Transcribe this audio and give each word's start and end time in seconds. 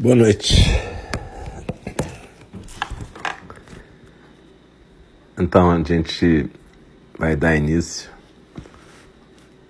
Boa 0.00 0.14
noite. 0.14 0.64
Então 5.38 5.70
a 5.70 5.82
gente 5.82 6.48
vai 7.18 7.36
dar 7.36 7.54
início 7.54 8.08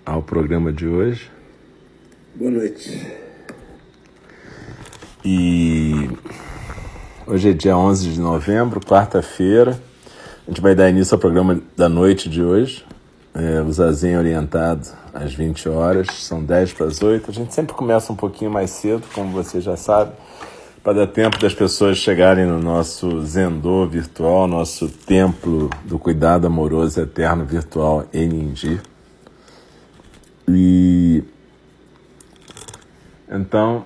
ao 0.06 0.23
programa 0.23 0.73
de 0.73 0.87
hoje. 0.87 1.28
Boa 2.32 2.52
noite. 2.52 3.09
E 5.24 6.09
hoje 7.26 7.51
é 7.51 7.52
dia 7.52 7.76
11 7.76 8.12
de 8.12 8.20
novembro, 8.20 8.78
quarta-feira. 8.78 9.82
A 10.46 10.51
gente 10.51 10.60
vai 10.60 10.76
dar 10.76 10.88
início 10.88 11.12
ao 11.16 11.18
programa 11.18 11.60
da 11.76 11.88
noite 11.88 12.28
de 12.28 12.40
hoje. 12.40 12.87
É, 13.34 13.62
o 13.62 13.72
Zazen 13.72 14.18
orientado 14.18 14.88
às 15.14 15.32
20 15.32 15.68
horas, 15.68 16.08
são 16.14 16.42
10 16.42 16.72
para 16.72 16.86
as 16.86 17.00
8. 17.00 17.30
A 17.30 17.34
gente 17.34 17.54
sempre 17.54 17.74
começa 17.74 18.12
um 18.12 18.16
pouquinho 18.16 18.50
mais 18.50 18.70
cedo, 18.70 19.02
como 19.14 19.30
você 19.30 19.60
já 19.60 19.76
sabe, 19.76 20.12
para 20.82 20.94
dar 20.94 21.06
tempo 21.06 21.38
das 21.38 21.54
pessoas 21.54 21.98
chegarem 21.98 22.44
no 22.44 22.58
nosso 22.58 23.24
Zendô 23.24 23.86
virtual, 23.86 24.48
nosso 24.48 24.88
templo 24.88 25.70
do 25.84 25.98
cuidado 25.98 26.46
amoroso 26.46 27.00
eterno 27.00 27.44
virtual 27.44 28.06
Eninji. 28.12 28.80
E 30.48 31.22
então, 33.30 33.84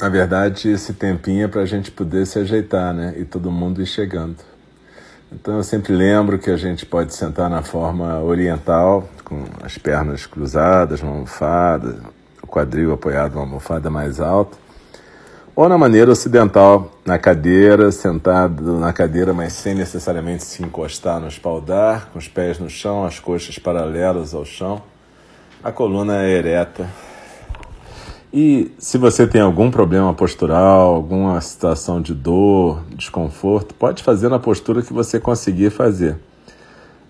na 0.00 0.08
verdade, 0.08 0.70
esse 0.70 0.94
tempinho 0.94 1.44
é 1.44 1.48
para 1.48 1.60
a 1.60 1.66
gente 1.66 1.90
poder 1.90 2.26
se 2.26 2.38
ajeitar, 2.38 2.94
né? 2.94 3.14
E 3.18 3.24
todo 3.26 3.50
mundo 3.50 3.82
ir 3.82 3.86
chegando. 3.86 4.36
Então 5.32 5.58
eu 5.58 5.62
sempre 5.62 5.92
lembro 5.92 6.40
que 6.40 6.50
a 6.50 6.56
gente 6.56 6.84
pode 6.84 7.14
sentar 7.14 7.48
na 7.48 7.62
forma 7.62 8.20
oriental, 8.20 9.08
com 9.24 9.44
as 9.62 9.78
pernas 9.78 10.26
cruzadas, 10.26 11.02
uma 11.02 11.12
almofada, 11.12 12.00
o 12.42 12.46
quadril 12.48 12.92
apoiado 12.92 13.34
numa 13.34 13.42
almofada 13.42 13.88
mais 13.88 14.20
alta, 14.20 14.58
ou 15.54 15.68
na 15.68 15.78
maneira 15.78 16.10
ocidental, 16.10 16.90
na 17.06 17.16
cadeira, 17.16 17.92
sentado 17.92 18.76
na 18.80 18.92
cadeira, 18.92 19.32
mas 19.32 19.52
sem 19.52 19.72
necessariamente 19.72 20.44
se 20.44 20.64
encostar 20.64 21.20
no 21.20 21.28
espaldar, 21.28 22.08
com 22.12 22.18
os 22.18 22.26
pés 22.26 22.58
no 22.58 22.68
chão, 22.68 23.04
as 23.04 23.20
coxas 23.20 23.56
paralelas 23.56 24.34
ao 24.34 24.44
chão, 24.44 24.82
a 25.62 25.70
coluna 25.70 26.24
é 26.24 26.30
ereta. 26.30 26.88
E 28.32 28.70
se 28.78 28.96
você 28.96 29.26
tem 29.26 29.40
algum 29.40 29.70
problema 29.72 30.14
postural, 30.14 30.94
alguma 30.94 31.40
situação 31.40 32.00
de 32.00 32.14
dor, 32.14 32.84
desconforto, 32.94 33.74
pode 33.74 34.04
fazer 34.04 34.28
na 34.28 34.38
postura 34.38 34.82
que 34.82 34.92
você 34.92 35.18
conseguir 35.18 35.70
fazer. 35.70 36.16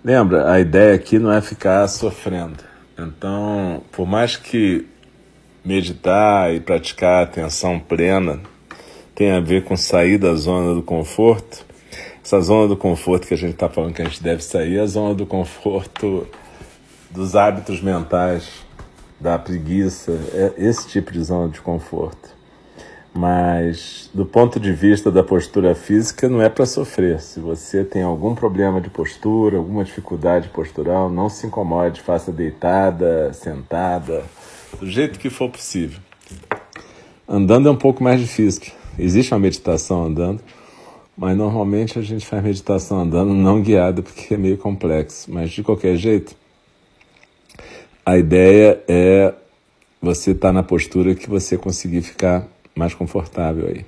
Lembra, 0.02 0.50
a 0.50 0.58
ideia 0.58 0.94
aqui 0.94 1.18
não 1.18 1.30
é 1.30 1.42
ficar 1.42 1.86
sofrendo. 1.88 2.64
Então, 2.98 3.82
por 3.92 4.06
mais 4.06 4.36
que 4.36 4.86
meditar 5.62 6.54
e 6.54 6.60
praticar 6.60 7.24
atenção 7.24 7.78
plena 7.78 8.40
tenha 9.14 9.36
a 9.36 9.40
ver 9.40 9.64
com 9.64 9.76
sair 9.76 10.16
da 10.16 10.34
zona 10.34 10.74
do 10.74 10.82
conforto, 10.82 11.66
essa 12.24 12.40
zona 12.40 12.68
do 12.68 12.76
conforto 12.76 13.26
que 13.26 13.34
a 13.34 13.36
gente 13.36 13.52
está 13.52 13.68
falando 13.68 13.92
que 13.92 14.00
a 14.00 14.06
gente 14.06 14.22
deve 14.22 14.42
sair 14.42 14.78
é 14.78 14.80
a 14.80 14.86
zona 14.86 15.14
do 15.14 15.26
conforto 15.26 16.26
dos 17.10 17.36
hábitos 17.36 17.82
mentais, 17.82 18.48
da 19.20 19.38
preguiça, 19.38 20.12
é 20.32 20.54
esse 20.56 20.88
tipo 20.88 21.12
de 21.12 21.22
zona 21.22 21.48
de 21.48 21.60
conforto. 21.60 22.30
Mas 23.12 24.08
do 24.14 24.24
ponto 24.24 24.60
de 24.60 24.72
vista 24.72 25.10
da 25.10 25.22
postura 25.22 25.74
física, 25.74 26.28
não 26.28 26.40
é 26.40 26.48
para 26.48 26.64
sofrer. 26.64 27.20
Se 27.20 27.40
você 27.40 27.84
tem 27.84 28.02
algum 28.02 28.34
problema 28.34 28.80
de 28.80 28.88
postura, 28.88 29.58
alguma 29.58 29.84
dificuldade 29.84 30.48
postural, 30.48 31.10
não 31.10 31.28
se 31.28 31.46
incomode, 31.46 32.00
faça 32.00 32.30
deitada, 32.30 33.32
sentada, 33.32 34.24
do 34.78 34.88
jeito 34.88 35.18
que 35.18 35.28
for 35.28 35.50
possível. 35.50 35.98
Andando 37.28 37.68
é 37.68 37.72
um 37.72 37.76
pouco 37.76 38.02
mais 38.02 38.20
difícil. 38.20 38.72
Existe 38.98 39.32
uma 39.32 39.40
meditação 39.40 40.04
andando, 40.04 40.40
mas 41.16 41.36
normalmente 41.36 41.98
a 41.98 42.02
gente 42.02 42.26
faz 42.26 42.42
meditação 42.42 43.00
andando 43.00 43.34
não 43.34 43.60
guiada 43.60 44.02
porque 44.02 44.34
é 44.34 44.36
meio 44.36 44.56
complexo. 44.56 45.32
Mas 45.32 45.50
de 45.50 45.62
qualquer 45.62 45.96
jeito, 45.96 46.34
a 48.10 48.18
ideia 48.18 48.82
é 48.88 49.32
você 50.02 50.32
estar 50.32 50.48
tá 50.48 50.52
na 50.52 50.64
postura 50.64 51.14
que 51.14 51.30
você 51.30 51.56
conseguir 51.56 52.02
ficar 52.02 52.44
mais 52.74 52.92
confortável 52.92 53.68
aí. 53.68 53.86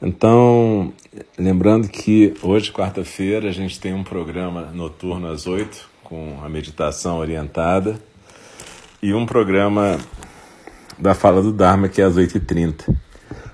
Então, 0.00 0.90
lembrando 1.36 1.86
que 1.86 2.32
hoje, 2.42 2.72
quarta-feira, 2.72 3.50
a 3.50 3.52
gente 3.52 3.78
tem 3.78 3.92
um 3.92 4.02
programa 4.02 4.70
noturno 4.72 5.30
às 5.30 5.46
oito 5.46 5.86
com 6.02 6.38
a 6.42 6.48
meditação 6.48 7.18
orientada, 7.18 8.00
e 9.02 9.12
um 9.12 9.26
programa 9.26 9.98
da 10.98 11.14
Fala 11.14 11.42
do 11.42 11.52
Dharma, 11.52 11.88
que 11.88 12.00
é 12.00 12.04
às 12.04 12.16
oito 12.16 12.38
e 12.38 12.40
trinta. 12.40 12.86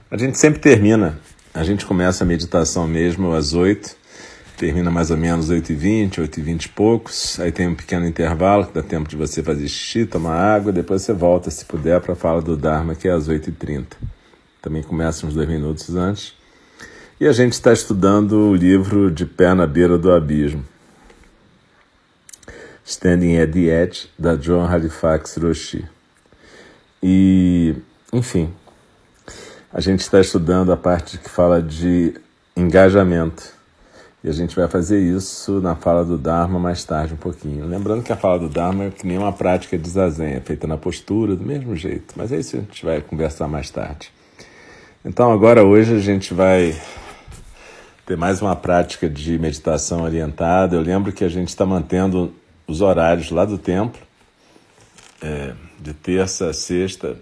A 0.09 0.17
gente 0.17 0.39
sempre 0.39 0.61
termina, 0.61 1.19
a 1.53 1.65
gente 1.65 1.85
começa 1.85 2.23
a 2.23 2.27
meditação 2.27 2.87
mesmo 2.87 3.33
às 3.33 3.53
oito 3.53 3.97
termina 4.57 4.91
mais 4.91 5.11
ou 5.11 5.17
menos 5.17 5.51
8h20, 5.51 6.19
8h20 6.29 6.65
e 6.65 6.69
poucos. 6.69 7.41
Aí 7.41 7.51
tem 7.51 7.69
um 7.69 7.75
pequeno 7.75 8.07
intervalo 8.07 8.67
que 8.67 8.73
dá 8.73 8.83
tempo 8.83 9.09
de 9.09 9.17
você 9.17 9.43
fazer 9.43 9.69
xixi, 9.69 10.07
tomar 10.07 10.37
água, 10.37 10.73
depois 10.73 11.03
você 11.03 11.13
volta, 11.13 11.51
se 11.51 11.65
puder, 11.65 12.01
para 12.01 12.13
a 12.13 12.17
fala 12.17 12.41
do 12.41 12.57
Dharma, 12.57 12.95
que 12.95 13.09
é 13.09 13.13
às 13.13 13.29
8h30. 13.29 13.87
Também 14.63 14.83
começa 14.83 15.27
uns 15.27 15.35
dois 15.35 15.49
minutos 15.49 15.95
antes. 15.95 16.35
E 17.21 17.27
a 17.27 17.33
gente 17.33 17.53
está 17.53 17.73
estudando 17.73 18.33
o 18.51 18.55
livro 18.55 19.11
De 19.11 19.27
Pé 19.27 19.55
na 19.55 19.67
Beira 19.67 19.99
do 19.99 20.13
Abismo. 20.13 20.65
Standing 22.85 23.39
at 23.39 23.51
the 23.51 23.83
Edge, 23.83 24.09
da 24.19 24.37
John 24.37 24.67
Halifax 24.67 25.37
Roshi. 25.37 25.85
E, 27.03 27.75
enfim, 28.13 28.53
a 29.73 29.81
gente 29.81 30.01
está 30.01 30.21
estudando 30.21 30.73
a 30.73 30.77
parte 30.77 31.19
que 31.19 31.29
fala 31.29 31.63
de 31.63 32.15
engajamento 32.57 33.55
e 34.25 34.29
a 34.31 34.33
gente 34.33 34.57
vai 34.57 34.67
fazer 34.67 34.99
isso 34.99 35.61
na 35.61 35.77
fala 35.77 36.03
do 36.03 36.17
Dharma 36.17 36.59
mais 36.59 36.83
tarde 36.83 37.13
um 37.13 37.19
pouquinho. 37.19 37.67
Lembrando 37.67 38.03
que 38.03 38.11
a 38.11 38.17
fala 38.17 38.39
do 38.39 38.49
Dharma 38.49 38.85
é 38.85 38.91
que 38.91 39.07
nem 39.07 39.19
uma 39.19 39.35
prática 39.35 39.77
de 39.77 39.87
zazen, 39.87 40.33
é 40.33 40.41
feita 40.41 40.67
na 40.67 40.79
postura, 40.79 41.37
do 41.37 41.45
mesmo 41.45 41.77
jeito. 41.77 42.15
Mas 42.17 42.33
é 42.33 42.39
isso 42.39 42.53
que 42.53 42.57
a 42.57 42.61
gente 42.61 42.85
vai 42.87 43.03
conversar 43.03 43.47
mais 43.49 43.69
tarde. 43.69 44.11
Então 45.05 45.31
agora 45.31 45.63
hoje 45.63 45.95
a 45.95 45.99
gente 45.99 46.33
vai 46.33 46.75
ter 48.07 48.17
mais 48.17 48.41
uma 48.41 48.57
prática 48.57 49.11
de 49.11 49.39
meditação 49.39 50.01
orientada. 50.01 50.75
Eu 50.75 50.81
lembro 50.81 51.13
que 51.13 51.23
a 51.23 51.29
gente 51.29 51.49
está 51.49 51.67
mantendo 51.67 52.33
os 52.67 52.81
horários 52.81 53.31
lá 53.31 53.45
do 53.45 53.59
templo, 53.59 54.01
é, 55.21 55.53
de 55.79 55.93
terça 55.93 56.49
a 56.49 56.55
sexta, 56.55 57.19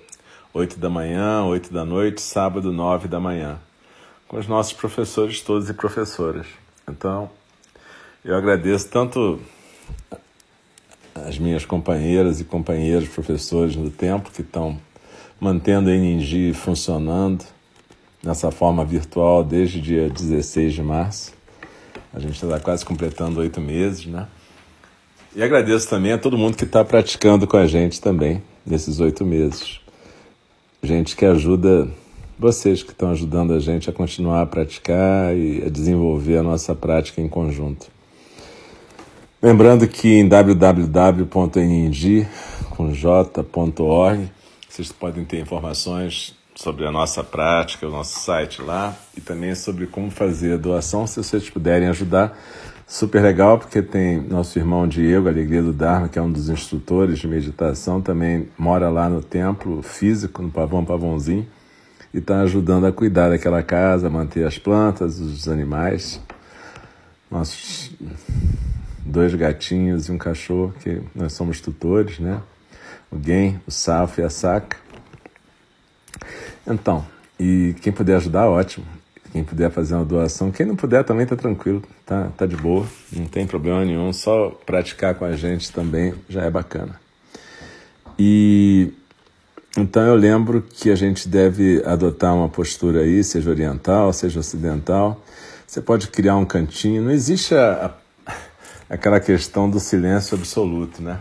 oito 0.54 0.78
da 0.78 0.88
manhã, 0.88 1.42
oito 1.46 1.72
da 1.72 1.84
noite, 1.84 2.22
sábado, 2.22 2.70
nove 2.70 3.08
da 3.08 3.18
manhã, 3.18 3.58
com 4.28 4.38
os 4.38 4.46
nossos 4.46 4.72
professores 4.72 5.40
todos 5.40 5.68
e 5.68 5.74
professoras. 5.74 6.61
Então, 6.88 7.30
eu 8.24 8.36
agradeço 8.36 8.88
tanto 8.88 9.40
as 11.14 11.38
minhas 11.38 11.64
companheiras 11.64 12.40
e 12.40 12.44
companheiros 12.44 13.08
professores 13.08 13.76
do 13.76 13.90
tempo 13.90 14.30
que 14.30 14.42
estão 14.42 14.78
mantendo 15.40 15.90
a 15.90 15.92
Eningi 15.92 16.52
funcionando 16.54 17.44
nessa 18.22 18.50
forma 18.50 18.84
virtual 18.84 19.42
desde 19.42 19.78
o 19.78 19.82
dia 19.82 20.08
16 20.08 20.74
de 20.74 20.82
março. 20.82 21.32
A 22.12 22.20
gente 22.20 22.34
está 22.34 22.60
quase 22.60 22.84
completando 22.84 23.40
oito 23.40 23.60
meses, 23.60 24.06
né? 24.06 24.28
E 25.34 25.42
agradeço 25.42 25.88
também 25.88 26.12
a 26.12 26.18
todo 26.18 26.36
mundo 26.36 26.56
que 26.56 26.64
está 26.64 26.84
praticando 26.84 27.46
com 27.46 27.56
a 27.56 27.66
gente 27.66 28.00
também 28.00 28.42
nesses 28.66 29.00
oito 29.00 29.24
meses. 29.24 29.80
Gente 30.82 31.16
que 31.16 31.24
ajuda 31.24 31.88
vocês 32.42 32.82
que 32.82 32.90
estão 32.90 33.12
ajudando 33.12 33.54
a 33.54 33.60
gente 33.60 33.88
a 33.88 33.92
continuar 33.92 34.42
a 34.42 34.46
praticar 34.46 35.34
e 35.36 35.62
a 35.64 35.68
desenvolver 35.68 36.38
a 36.38 36.42
nossa 36.42 36.74
prática 36.74 37.20
em 37.20 37.28
conjunto. 37.28 37.86
Lembrando 39.40 39.86
que 39.86 40.08
em 40.08 40.26
www.ning.org 40.28 41.22
vocês 44.68 44.90
podem 44.90 45.24
ter 45.24 45.38
informações 45.40 46.34
sobre 46.56 46.84
a 46.84 46.90
nossa 46.90 47.22
prática, 47.22 47.86
o 47.86 47.90
nosso 47.90 48.18
site 48.18 48.60
lá 48.60 48.96
e 49.16 49.20
também 49.20 49.54
sobre 49.54 49.86
como 49.86 50.10
fazer 50.10 50.54
a 50.54 50.56
doação, 50.56 51.06
se 51.06 51.22
vocês 51.22 51.48
puderem 51.48 51.88
ajudar. 51.88 52.36
Super 52.86 53.22
legal, 53.22 53.56
porque 53.56 53.80
tem 53.80 54.20
nosso 54.20 54.58
irmão 54.58 54.88
Diego, 54.88 55.28
Alegria 55.28 55.62
do 55.62 55.72
Dharma, 55.72 56.08
que 56.08 56.18
é 56.18 56.22
um 56.22 56.30
dos 56.30 56.48
instrutores 56.48 57.20
de 57.20 57.28
meditação, 57.28 58.00
também 58.02 58.48
mora 58.58 58.90
lá 58.90 59.08
no 59.08 59.22
templo 59.22 59.80
físico, 59.80 60.42
no 60.42 60.50
Pavão 60.50 60.84
Pavãozinho 60.84 61.46
e 62.12 62.18
está 62.18 62.40
ajudando 62.40 62.86
a 62.86 62.92
cuidar 62.92 63.30
daquela 63.30 63.62
casa, 63.62 64.10
manter 64.10 64.46
as 64.46 64.58
plantas, 64.58 65.18
os 65.18 65.48
animais. 65.48 66.20
Nossos 67.30 67.90
dois 69.04 69.34
gatinhos 69.34 70.08
e 70.08 70.12
um 70.12 70.18
cachorro, 70.18 70.74
que 70.80 71.00
nós 71.14 71.32
somos 71.32 71.60
tutores, 71.60 72.18
né? 72.18 72.40
O 73.10 73.18
Gen, 73.22 73.60
o 73.66 73.70
Safo 73.70 74.20
e 74.20 74.24
a 74.24 74.30
Saca. 74.30 74.76
Então, 76.66 77.04
e 77.38 77.74
quem 77.80 77.92
puder 77.92 78.16
ajudar, 78.16 78.48
ótimo. 78.48 78.86
Quem 79.32 79.42
puder 79.42 79.70
fazer 79.70 79.94
uma 79.94 80.04
doação, 80.04 80.50
quem 80.50 80.66
não 80.66 80.76
puder 80.76 81.02
também 81.04 81.24
tá 81.24 81.34
tranquilo, 81.34 81.82
tá, 82.04 82.30
tá 82.36 82.44
de 82.44 82.54
boa, 82.54 82.86
não 83.10 83.24
tem 83.24 83.46
problema 83.46 83.82
nenhum, 83.82 84.12
só 84.12 84.50
praticar 84.66 85.14
com 85.14 85.24
a 85.24 85.32
gente 85.32 85.72
também 85.72 86.14
já 86.28 86.42
é 86.42 86.50
bacana. 86.50 87.00
E 88.18 88.92
Então 89.76 90.02
eu 90.02 90.14
lembro 90.14 90.60
que 90.60 90.90
a 90.90 90.94
gente 90.94 91.26
deve 91.26 91.82
adotar 91.86 92.34
uma 92.34 92.48
postura 92.48 93.00
aí, 93.00 93.24
seja 93.24 93.48
oriental, 93.48 94.12
seja 94.12 94.40
ocidental. 94.40 95.18
Você 95.66 95.80
pode 95.80 96.08
criar 96.08 96.36
um 96.36 96.44
cantinho. 96.44 97.00
Não 97.00 97.10
existe 97.10 97.54
a, 97.54 97.96
a, 98.26 98.34
aquela 98.94 99.18
questão 99.18 99.70
do 99.70 99.80
silêncio 99.80 100.36
absoluto, 100.36 101.00
né? 101.00 101.20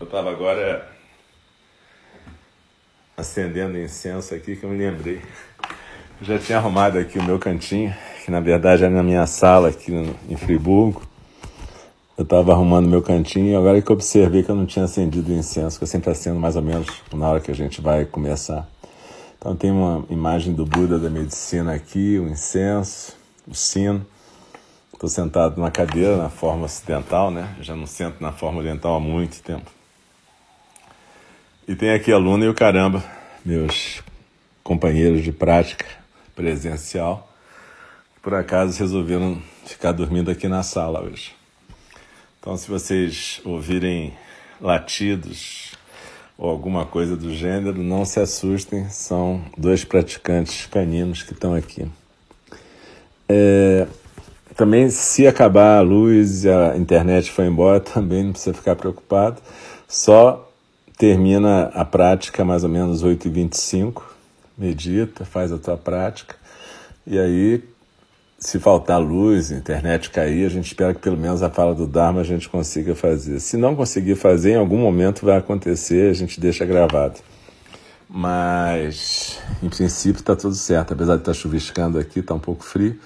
Eu 0.00 0.06
estava 0.06 0.32
agora 0.32 0.60
acendendo 3.16 3.78
incenso 3.78 4.34
aqui 4.34 4.56
que 4.56 4.64
eu 4.64 4.70
me 4.70 4.78
lembrei. 4.78 5.20
Eu 6.20 6.26
já 6.26 6.38
tinha 6.38 6.58
arrumado 6.58 6.98
aqui 6.98 7.18
o 7.18 7.22
meu 7.22 7.38
cantinho, 7.38 7.94
que 8.24 8.30
na 8.30 8.40
verdade 8.40 8.84
é 8.84 8.88
na 8.88 9.02
minha 9.02 9.26
sala 9.26 9.68
aqui 9.68 9.92
em 10.28 10.36
Friburgo. 10.36 11.02
Eu 12.16 12.22
estava 12.22 12.52
arrumando 12.52 12.88
meu 12.88 13.02
cantinho 13.02 13.48
e 13.48 13.56
agora 13.56 13.82
que 13.82 13.90
eu 13.90 13.94
observei 13.94 14.42
que 14.42 14.48
eu 14.48 14.54
não 14.54 14.66
tinha 14.66 14.84
acendido 14.84 15.32
o 15.32 15.34
incenso, 15.34 15.78
que 15.78 15.82
eu 15.82 15.88
sempre 15.88 16.10
acendo 16.10 16.38
mais 16.38 16.54
ou 16.54 16.62
menos 16.62 16.86
na 17.12 17.28
hora 17.28 17.40
que 17.40 17.50
a 17.50 17.54
gente 17.54 17.80
vai 17.80 18.04
começar. 18.04 18.68
Então 19.36 19.56
tem 19.56 19.70
uma 19.70 20.04
imagem 20.08 20.54
do 20.54 20.64
Buda 20.64 20.98
da 20.98 21.10
medicina 21.10 21.74
aqui, 21.74 22.18
o 22.18 22.28
incenso, 22.28 23.16
o 23.46 23.54
sino. 23.54 24.06
Estou 24.92 25.08
sentado 25.08 25.56
numa 25.56 25.70
cadeira 25.72 26.16
na 26.16 26.30
forma 26.30 26.66
ocidental, 26.66 27.30
né? 27.30 27.54
Já 27.60 27.74
não 27.74 27.86
sento 27.86 28.22
na 28.22 28.32
forma 28.32 28.60
oriental 28.60 28.94
há 28.94 29.00
muito 29.00 29.42
tempo. 29.42 29.73
E 31.66 31.74
tem 31.74 31.92
aqui 31.92 32.12
a 32.12 32.18
Luna 32.18 32.44
e 32.44 32.48
o 32.48 32.52
Caramba, 32.52 33.02
meus 33.42 34.02
companheiros 34.62 35.24
de 35.24 35.32
prática 35.32 35.86
presencial, 36.36 37.32
por 38.22 38.34
acaso 38.34 38.78
resolveram 38.78 39.40
ficar 39.64 39.92
dormindo 39.92 40.30
aqui 40.30 40.46
na 40.46 40.62
sala 40.62 41.02
hoje. 41.02 41.34
Então, 42.38 42.54
se 42.58 42.68
vocês 42.68 43.40
ouvirem 43.46 44.12
latidos 44.60 45.72
ou 46.36 46.50
alguma 46.50 46.84
coisa 46.84 47.16
do 47.16 47.32
gênero, 47.32 47.82
não 47.82 48.04
se 48.04 48.20
assustem, 48.20 48.90
são 48.90 49.42
dois 49.56 49.84
praticantes 49.84 50.66
caninos 50.66 51.22
que 51.22 51.32
estão 51.32 51.54
aqui. 51.54 51.88
É, 53.26 53.86
também, 54.54 54.90
se 54.90 55.26
acabar 55.26 55.78
a 55.78 55.80
luz 55.80 56.44
e 56.44 56.50
a 56.50 56.76
internet 56.76 57.30
for 57.30 57.46
embora, 57.46 57.80
também 57.80 58.22
não 58.22 58.32
precisa 58.32 58.52
ficar 58.52 58.76
preocupado. 58.76 59.40
Só 59.88 60.44
termina 61.04 61.64
a 61.74 61.84
prática 61.84 62.46
mais 62.46 62.64
ou 62.64 62.70
menos 62.70 63.04
8h25, 63.04 64.00
medita, 64.56 65.26
faz 65.26 65.52
a 65.52 65.58
tua 65.58 65.76
prática, 65.76 66.34
e 67.06 67.18
aí, 67.18 67.62
se 68.38 68.58
faltar 68.58 69.02
luz, 69.02 69.50
internet 69.50 70.08
cair, 70.08 70.46
a 70.46 70.48
gente 70.48 70.68
espera 70.68 70.94
que 70.94 71.00
pelo 71.00 71.18
menos 71.18 71.42
a 71.42 71.50
fala 71.50 71.74
do 71.74 71.86
Dharma 71.86 72.22
a 72.22 72.24
gente 72.24 72.48
consiga 72.48 72.94
fazer. 72.94 73.38
Se 73.40 73.58
não 73.58 73.76
conseguir 73.76 74.14
fazer, 74.14 74.52
em 74.52 74.56
algum 74.56 74.78
momento 74.78 75.26
vai 75.26 75.36
acontecer, 75.36 76.10
a 76.10 76.14
gente 76.14 76.40
deixa 76.40 76.64
gravado. 76.64 77.20
Mas, 78.08 79.38
em 79.62 79.68
princípio, 79.68 80.20
está 80.20 80.34
tudo 80.34 80.54
certo. 80.54 80.94
Apesar 80.94 81.16
de 81.16 81.20
estar 81.20 81.32
tá 81.32 81.38
chuviscando 81.38 81.98
aqui, 81.98 82.20
está 82.20 82.32
um 82.32 82.38
pouco 82.38 82.64
frio. 82.64 82.98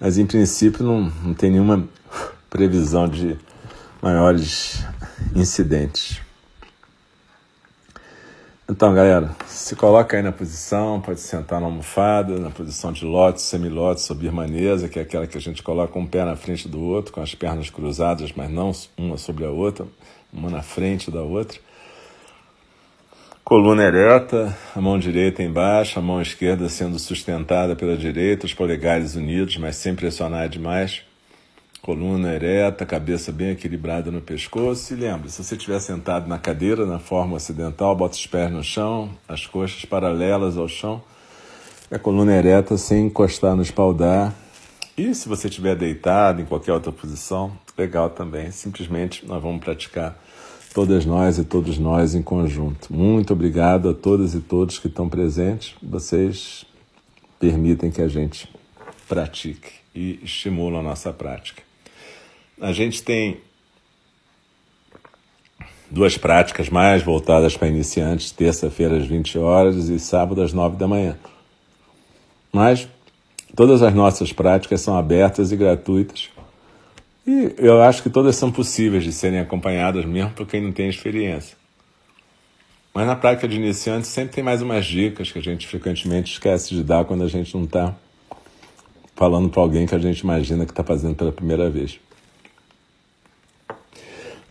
Mas, 0.00 0.18
em 0.18 0.26
princípio, 0.26 0.84
não, 0.84 1.12
não 1.22 1.34
tem 1.34 1.52
nenhuma 1.52 1.86
previsão 2.50 3.06
de 3.06 3.38
maiores 4.02 4.84
incidentes. 5.36 6.20
Então, 8.70 8.94
galera, 8.94 9.34
se 9.44 9.74
coloca 9.74 10.16
aí 10.16 10.22
na 10.22 10.30
posição, 10.30 11.00
pode 11.00 11.18
sentar 11.18 11.60
na 11.60 11.66
almofada, 11.66 12.38
na 12.38 12.48
posição 12.48 12.92
de 12.92 13.04
lótus, 13.04 13.42
semilótus 13.42 14.08
ou 14.08 14.14
birmanesa, 14.14 14.88
que 14.88 15.00
é 15.00 15.02
aquela 15.02 15.26
que 15.26 15.36
a 15.36 15.40
gente 15.40 15.64
coloca 15.64 15.98
um 15.98 16.06
pé 16.06 16.24
na 16.24 16.36
frente 16.36 16.68
do 16.68 16.80
outro, 16.80 17.12
com 17.12 17.20
as 17.20 17.34
pernas 17.34 17.70
cruzadas, 17.70 18.32
mas 18.32 18.48
não 18.48 18.70
uma 18.96 19.18
sobre 19.18 19.44
a 19.44 19.50
outra, 19.50 19.84
uma 20.32 20.48
na 20.48 20.62
frente 20.62 21.10
da 21.10 21.22
outra. 21.22 21.58
Coluna 23.42 23.82
ereta, 23.82 24.56
a 24.76 24.80
mão 24.80 24.96
direita 24.96 25.42
embaixo, 25.42 25.98
a 25.98 26.02
mão 26.02 26.22
esquerda 26.22 26.68
sendo 26.68 27.00
sustentada 27.00 27.74
pela 27.74 27.96
direita, 27.96 28.46
os 28.46 28.54
polegares 28.54 29.16
unidos, 29.16 29.56
mas 29.56 29.74
sem 29.74 29.92
pressionar 29.96 30.48
demais 30.48 31.02
coluna 31.82 32.32
ereta, 32.32 32.86
cabeça 32.86 33.32
bem 33.32 33.50
equilibrada 33.50 34.08
no 34.08 34.20
pescoço. 34.20 34.94
E 34.94 34.96
lembre, 34.96 35.28
se 35.28 35.42
você 35.42 35.56
estiver 35.56 35.80
sentado 35.80 36.28
na 36.28 36.38
cadeira, 36.38 36.86
na 36.86 37.00
forma 37.00 37.34
ocidental, 37.34 37.96
bota 37.96 38.14
os 38.14 38.26
pés 38.26 38.50
no 38.52 38.62
chão, 38.62 39.10
as 39.28 39.46
coxas 39.46 39.84
paralelas 39.84 40.56
ao 40.56 40.68
chão, 40.68 41.02
a 41.90 41.98
coluna 41.98 42.32
ereta 42.36 42.78
sem 42.78 43.06
encostar 43.06 43.56
no 43.56 43.62
espaldar. 43.62 44.32
E 44.96 45.12
se 45.12 45.28
você 45.28 45.48
estiver 45.48 45.74
deitado 45.74 46.40
em 46.40 46.44
qualquer 46.44 46.72
outra 46.72 46.92
posição, 46.92 47.52
legal 47.76 48.08
também. 48.10 48.52
Simplesmente 48.52 49.26
nós 49.26 49.42
vamos 49.42 49.60
praticar 49.60 50.16
todas 50.72 51.04
nós 51.04 51.36
e 51.36 51.44
todos 51.44 51.78
nós 51.78 52.14
em 52.14 52.22
conjunto. 52.22 52.94
Muito 52.94 53.32
obrigado 53.32 53.88
a 53.88 53.94
todas 53.94 54.34
e 54.34 54.40
todos 54.40 54.78
que 54.78 54.86
estão 54.86 55.08
presentes. 55.08 55.74
Vocês 55.82 56.64
permitem 57.40 57.90
que 57.90 58.00
a 58.00 58.08
gente 58.08 58.48
pratique 59.08 59.72
e 59.92 60.20
estimulam 60.22 60.80
a 60.80 60.82
nossa 60.82 61.12
prática. 61.12 61.71
A 62.62 62.72
gente 62.72 63.02
tem 63.02 63.38
duas 65.90 66.16
práticas 66.16 66.68
mais 66.68 67.02
voltadas 67.02 67.56
para 67.56 67.66
iniciantes, 67.66 68.30
terça-feira 68.30 68.98
às 68.98 69.04
20 69.04 69.36
horas 69.36 69.88
e 69.88 69.98
sábado 69.98 70.40
às 70.40 70.52
9 70.52 70.76
da 70.76 70.86
manhã. 70.86 71.18
Mas 72.52 72.86
todas 73.56 73.82
as 73.82 73.92
nossas 73.92 74.32
práticas 74.32 74.80
são 74.80 74.96
abertas 74.96 75.50
e 75.50 75.56
gratuitas. 75.56 76.30
E 77.26 77.52
eu 77.58 77.82
acho 77.82 78.00
que 78.00 78.08
todas 78.08 78.36
são 78.36 78.52
possíveis 78.52 79.02
de 79.02 79.12
serem 79.12 79.40
acompanhadas 79.40 80.04
mesmo 80.04 80.30
por 80.30 80.46
quem 80.46 80.60
não 80.60 80.70
tem 80.70 80.88
experiência. 80.88 81.56
Mas 82.94 83.08
na 83.08 83.16
prática 83.16 83.48
de 83.48 83.56
iniciantes 83.56 84.08
sempre 84.08 84.36
tem 84.36 84.44
mais 84.44 84.62
umas 84.62 84.86
dicas 84.86 85.32
que 85.32 85.38
a 85.40 85.42
gente 85.42 85.66
frequentemente 85.66 86.34
esquece 86.34 86.76
de 86.76 86.84
dar 86.84 87.04
quando 87.06 87.24
a 87.24 87.28
gente 87.28 87.56
não 87.56 87.64
está 87.64 87.92
falando 89.16 89.48
para 89.48 89.60
alguém 89.60 89.84
que 89.84 89.96
a 89.96 89.98
gente 89.98 90.20
imagina 90.20 90.64
que 90.64 90.70
está 90.70 90.84
fazendo 90.84 91.16
pela 91.16 91.32
primeira 91.32 91.68
vez 91.68 91.98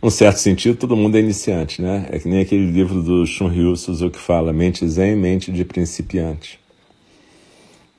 num 0.02 0.10
certo 0.10 0.38
sentido, 0.38 0.76
todo 0.76 0.96
mundo 0.96 1.16
é 1.16 1.20
iniciante, 1.20 1.80
né? 1.80 2.08
É 2.10 2.18
que 2.18 2.28
nem 2.28 2.40
aquele 2.40 2.66
livro 2.66 3.00
do 3.00 3.24
Shunryu 3.24 3.76
Suzuki 3.76 4.18
fala, 4.18 4.52
mente 4.52 4.86
zen, 4.88 5.14
mente 5.14 5.52
de 5.52 5.64
principiante. 5.64 6.58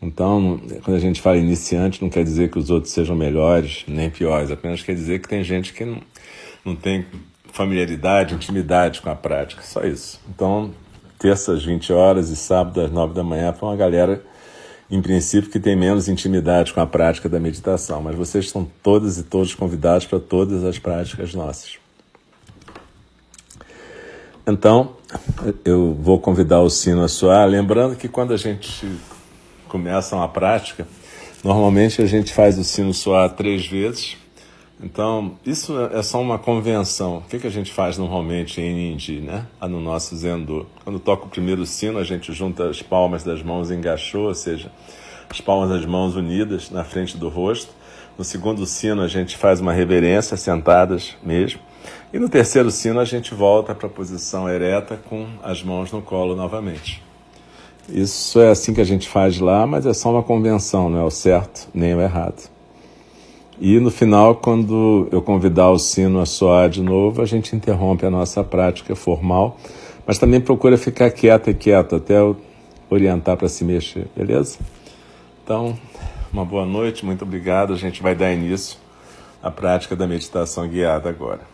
Então, 0.02 0.60
quando 0.84 0.98
a 0.98 1.00
gente 1.00 1.22
fala 1.22 1.38
iniciante, 1.38 2.02
não 2.02 2.10
quer 2.10 2.26
dizer 2.26 2.52
que 2.52 2.60
os 2.60 2.70
outros 2.70 2.92
sejam 2.92 3.16
melhores 3.16 3.86
nem 3.88 4.10
piores, 4.10 4.52
apenas 4.52 4.84
quer 4.84 4.94
dizer 4.94 5.22
que 5.22 5.30
tem 5.30 5.46
gente 5.46 5.72
que 5.72 5.86
não, 5.86 6.02
não 6.66 6.76
tem 6.76 7.06
familiaridade, 7.54 8.36
intimidade 8.36 9.02
com 9.02 9.10
a 9.10 9.16
prática, 9.16 9.62
só 9.62 9.82
isso. 9.86 10.20
Então, 10.28 10.72
terça 11.18 11.54
às 11.54 11.64
20 11.64 11.94
horas 11.94 12.30
e 12.30 12.36
sábado 12.36 12.82
às 12.82 12.92
9 12.92 13.14
da 13.14 13.24
manhã 13.24 13.54
para 13.54 13.66
uma 13.66 13.78
galera, 13.78 14.22
em 14.92 15.02
princípio, 15.02 15.50
que 15.50 15.60
tem 15.60 15.74
menos 15.74 16.10
intimidade 16.10 16.74
com 16.74 16.82
a 16.82 16.86
prática 16.86 17.30
da 17.30 17.40
meditação, 17.40 18.02
mas 18.02 18.14
vocês 18.14 18.44
estão 18.44 18.70
todas 18.84 19.18
e 19.18 19.24
todos 19.24 19.56
convidados 19.56 20.06
para 20.06 20.20
todas 20.20 20.66
as 20.66 20.78
práticas 20.78 21.34
nossas. 21.34 21.83
Então, 24.46 24.98
eu 25.64 25.94
vou 25.94 26.20
convidar 26.20 26.60
o 26.60 26.70
sino 26.70 27.02
a 27.02 27.08
soar, 27.08 27.48
lembrando 27.48 27.96
que 27.96 28.10
quando 28.10 28.34
a 28.34 28.38
gente 28.38 28.86
começa 29.70 30.18
uma 30.18 30.28
prática, 30.28 30.86
normalmente 31.42 32.02
a 32.02 32.06
gente 32.06 32.34
faz 32.34 32.58
o 32.58 32.64
sino 32.64 32.94
soar 32.94 33.30
três 33.30 33.66
vezes. 33.66 34.18
Então, 34.82 35.38
isso 35.46 35.80
é 35.94 36.04
só 36.04 36.22
uma 36.22 36.38
convenção. 36.38 37.20
O 37.20 37.22
que, 37.22 37.40
que 37.40 37.48
a 37.48 37.50
gente 37.50 37.72
faz 37.72 37.98
normalmente 37.98 38.60
em 38.60 38.92
Indi, 38.92 39.22
né? 39.22 39.48
Ah, 39.62 39.68
no 39.68 39.80
nosso 39.80 40.14
Zendo? 40.18 40.68
Quando 40.84 41.00
toca 41.00 41.26
o 41.26 41.30
primeiro 41.30 41.66
sino, 41.66 41.98
a 41.98 42.04
gente 42.04 42.34
junta 42.34 42.70
as 42.70 42.82
palmas 42.82 43.24
das 43.24 43.42
mãos 43.42 43.72
em 43.72 43.80
gachô, 43.80 44.28
ou 44.28 44.36
seja, 44.36 44.70
as 45.30 45.40
palmas 45.40 45.70
das 45.70 45.86
mãos 45.86 46.18
unidas 46.18 46.70
na 46.70 46.84
frente 46.84 47.16
do 47.16 47.30
rosto. 47.30 47.72
No 48.18 48.26
segundo 48.26 48.66
sino, 48.66 49.02
a 49.02 49.08
gente 49.08 49.38
faz 49.38 49.62
uma 49.62 49.72
reverência, 49.72 50.36
sentadas 50.36 51.16
mesmo. 51.24 51.62
E 52.14 52.20
no 52.20 52.30
terceiro 52.30 52.70
sino 52.70 53.00
a 53.00 53.06
gente 53.06 53.34
volta 53.34 53.74
para 53.74 53.88
a 53.88 53.90
posição 53.90 54.50
ereta 54.50 55.00
com 55.10 55.28
as 55.42 55.64
mãos 55.64 55.92
no 55.92 56.02
colo 56.02 56.36
novamente. 56.36 57.04
Isso 57.90 58.40
é 58.40 58.50
assim 58.50 58.74
que 58.74 58.82
a 58.82 58.86
gente 58.86 59.10
faz 59.10 59.40
lá, 59.40 59.68
mas 59.68 59.86
é 59.86 59.94
só 59.94 60.12
uma 60.12 60.24
convenção, 60.24 60.90
não 60.90 61.00
é 61.00 61.04
o 61.04 61.12
certo 61.12 61.68
nem 61.74 61.94
o 61.94 62.02
errado. 62.02 62.50
E 63.60 63.80
no 63.80 63.92
final, 63.92 64.36
quando 64.36 65.08
eu 65.12 65.22
convidar 65.22 65.70
o 65.70 65.78
sino 65.78 66.20
a 66.20 66.26
soar 66.26 66.70
de 66.70 66.82
novo, 66.82 67.22
a 67.22 67.26
gente 67.26 67.56
interrompe 67.56 68.06
a 68.06 68.10
nossa 68.10 68.44
prática 68.44 68.96
formal, 68.96 69.58
mas 70.08 70.18
também 70.18 70.42
procura 70.42 70.78
ficar 70.78 71.12
quieta 71.12 71.52
e 71.52 71.54
quieto 71.54 71.96
até 71.96 72.16
orientar 72.90 73.38
para 73.38 73.48
se 73.48 73.64
mexer, 73.64 74.08
beleza? 74.16 74.60
Então, 75.44 75.78
uma 76.32 76.46
boa 76.46 76.66
noite, 76.66 77.06
muito 77.06 77.24
obrigado. 77.24 77.74
A 77.74 77.78
gente 77.78 78.02
vai 78.02 78.16
dar 78.16 78.32
início 78.32 78.78
à 79.42 79.52
prática 79.52 79.96
da 79.96 80.08
meditação 80.08 80.68
guiada 80.68 81.10
agora. 81.10 81.53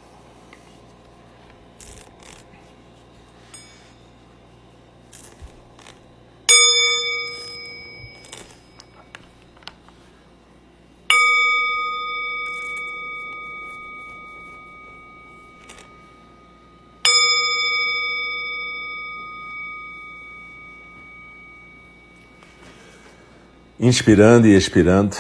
Inspirando 23.82 24.46
e 24.46 24.58
expirando 24.58 25.16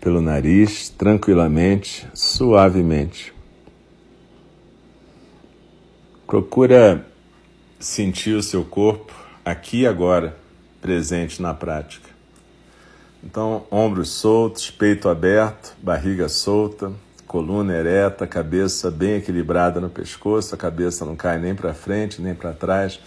pelo 0.00 0.20
nariz, 0.20 0.88
tranquilamente, 0.88 2.04
suavemente. 2.12 3.32
Procura 6.26 7.06
sentir 7.78 8.34
o 8.34 8.42
seu 8.42 8.64
corpo 8.64 9.14
aqui 9.44 9.82
e 9.82 9.86
agora, 9.86 10.36
presente 10.82 11.40
na 11.40 11.54
prática. 11.54 12.10
Então, 13.22 13.64
ombros 13.70 14.08
soltos, 14.08 14.68
peito 14.68 15.08
aberto, 15.08 15.76
barriga 15.80 16.28
solta, 16.28 16.92
coluna 17.24 17.72
ereta, 17.72 18.26
cabeça 18.26 18.90
bem 18.90 19.18
equilibrada 19.18 19.80
no 19.80 19.88
pescoço, 19.88 20.56
a 20.56 20.58
cabeça 20.58 21.04
não 21.04 21.14
cai 21.14 21.38
nem 21.38 21.54
para 21.54 21.72
frente, 21.72 22.20
nem 22.20 22.34
para 22.34 22.52
trás, 22.52 22.98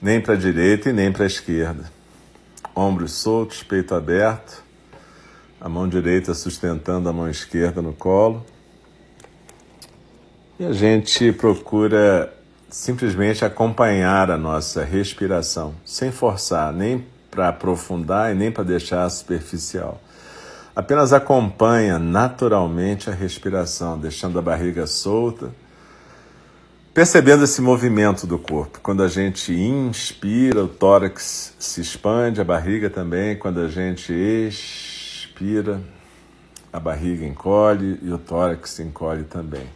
nem 0.00 0.20
para 0.20 0.34
a 0.34 0.38
direita 0.38 0.90
e 0.90 0.92
nem 0.92 1.10
para 1.10 1.24
a 1.24 1.26
esquerda. 1.26 1.95
Ombros 2.78 3.12
soltos, 3.12 3.62
peito 3.62 3.94
aberto, 3.94 4.62
a 5.58 5.66
mão 5.66 5.88
direita 5.88 6.34
sustentando 6.34 7.08
a 7.08 7.12
mão 7.12 7.26
esquerda 7.26 7.80
no 7.80 7.94
colo. 7.94 8.44
E 10.60 10.64
a 10.66 10.72
gente 10.74 11.32
procura 11.32 12.30
simplesmente 12.68 13.46
acompanhar 13.46 14.30
a 14.30 14.36
nossa 14.36 14.84
respiração, 14.84 15.74
sem 15.86 16.12
forçar, 16.12 16.70
nem 16.70 17.06
para 17.30 17.48
aprofundar 17.48 18.30
e 18.30 18.34
nem 18.34 18.52
para 18.52 18.64
deixar 18.64 19.08
superficial. 19.08 19.98
Apenas 20.74 21.14
acompanha 21.14 21.98
naturalmente 21.98 23.08
a 23.08 23.14
respiração, 23.14 23.98
deixando 23.98 24.38
a 24.38 24.42
barriga 24.42 24.86
solta, 24.86 25.50
percebendo 26.96 27.44
esse 27.44 27.60
movimento 27.60 28.26
do 28.26 28.38
corpo. 28.38 28.80
Quando 28.80 29.02
a 29.02 29.08
gente 29.08 29.52
inspira, 29.52 30.64
o 30.64 30.66
tórax 30.66 31.54
se 31.58 31.82
expande, 31.82 32.40
a 32.40 32.44
barriga 32.44 32.88
também. 32.88 33.36
Quando 33.36 33.60
a 33.60 33.68
gente 33.68 34.14
expira, 34.14 35.78
a 36.72 36.80
barriga 36.80 37.26
encolhe 37.26 37.98
e 38.00 38.10
o 38.10 38.16
tórax 38.16 38.80
encolhe 38.80 39.24
também. 39.24 39.68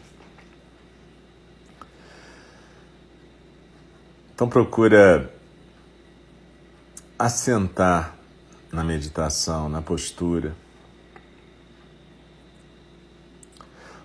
Então 4.34 4.48
procura 4.48 5.30
assentar 7.18 8.14
na 8.72 8.82
meditação, 8.82 9.68
na 9.68 9.82
postura. 9.82 10.54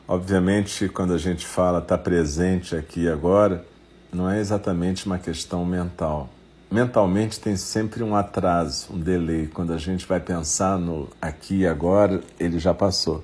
Obviamente, 0.07 0.87
quando 0.87 1.13
a 1.13 1.17
gente 1.17 1.43
fala 1.47 1.79
estar 1.79 1.97
tá 1.97 2.03
presente 2.03 2.75
aqui 2.75 3.01
e 3.01 3.09
agora, 3.09 3.65
não 4.13 4.29
é 4.29 4.39
exatamente 4.39 5.07
uma 5.07 5.17
questão 5.17 5.65
mental. 5.65 6.29
Mentalmente 6.69 7.39
tem 7.39 7.55
sempre 7.55 8.03
um 8.03 8.15
atraso, 8.15 8.93
um 8.93 8.99
delay. 8.99 9.47
Quando 9.47 9.73
a 9.73 9.79
gente 9.79 10.05
vai 10.05 10.19
pensar 10.19 10.77
no 10.77 11.09
aqui 11.19 11.61
e 11.61 11.67
agora, 11.67 12.21
ele 12.39 12.59
já 12.59 12.71
passou. 12.71 13.23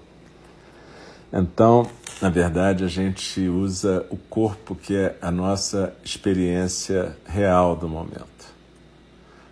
Então, 1.32 1.88
na 2.20 2.30
verdade, 2.30 2.84
a 2.84 2.88
gente 2.88 3.48
usa 3.48 4.04
o 4.10 4.18
corpo, 4.18 4.74
que 4.76 4.96
é 4.96 5.16
a 5.22 5.30
nossa 5.30 5.94
experiência 6.04 7.16
real 7.26 7.76
do 7.76 7.88
momento. 7.88 8.56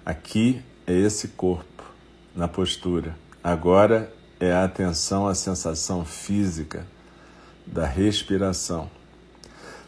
Aqui 0.03 0.63
é 0.87 0.93
esse 0.93 1.27
corpo, 1.29 1.83
na 2.35 2.47
postura. 2.47 3.15
Agora 3.43 4.11
é 4.39 4.51
a 4.51 4.63
atenção 4.63 5.27
à 5.27 5.35
sensação 5.35 6.03
física 6.03 6.85
da 7.71 7.85
respiração. 7.85 8.89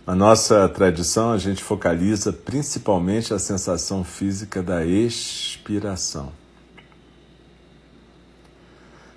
Na 0.06 0.16
nossa 0.16 0.68
tradição, 0.68 1.32
a 1.32 1.38
gente 1.38 1.64
focaliza 1.64 2.34
principalmente 2.34 3.34
a 3.34 3.40
sensação 3.40 4.04
física 4.04 4.62
da 4.62 4.86
expiração. 4.86 6.32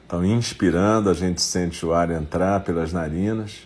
Então, 0.06 0.24
inspirando, 0.24 1.08
a 1.08 1.14
gente 1.14 1.40
sente 1.40 1.84
o 1.84 1.92
ar 1.92 2.10
entrar 2.10 2.60
pelas 2.60 2.92
narinas. 2.92 3.62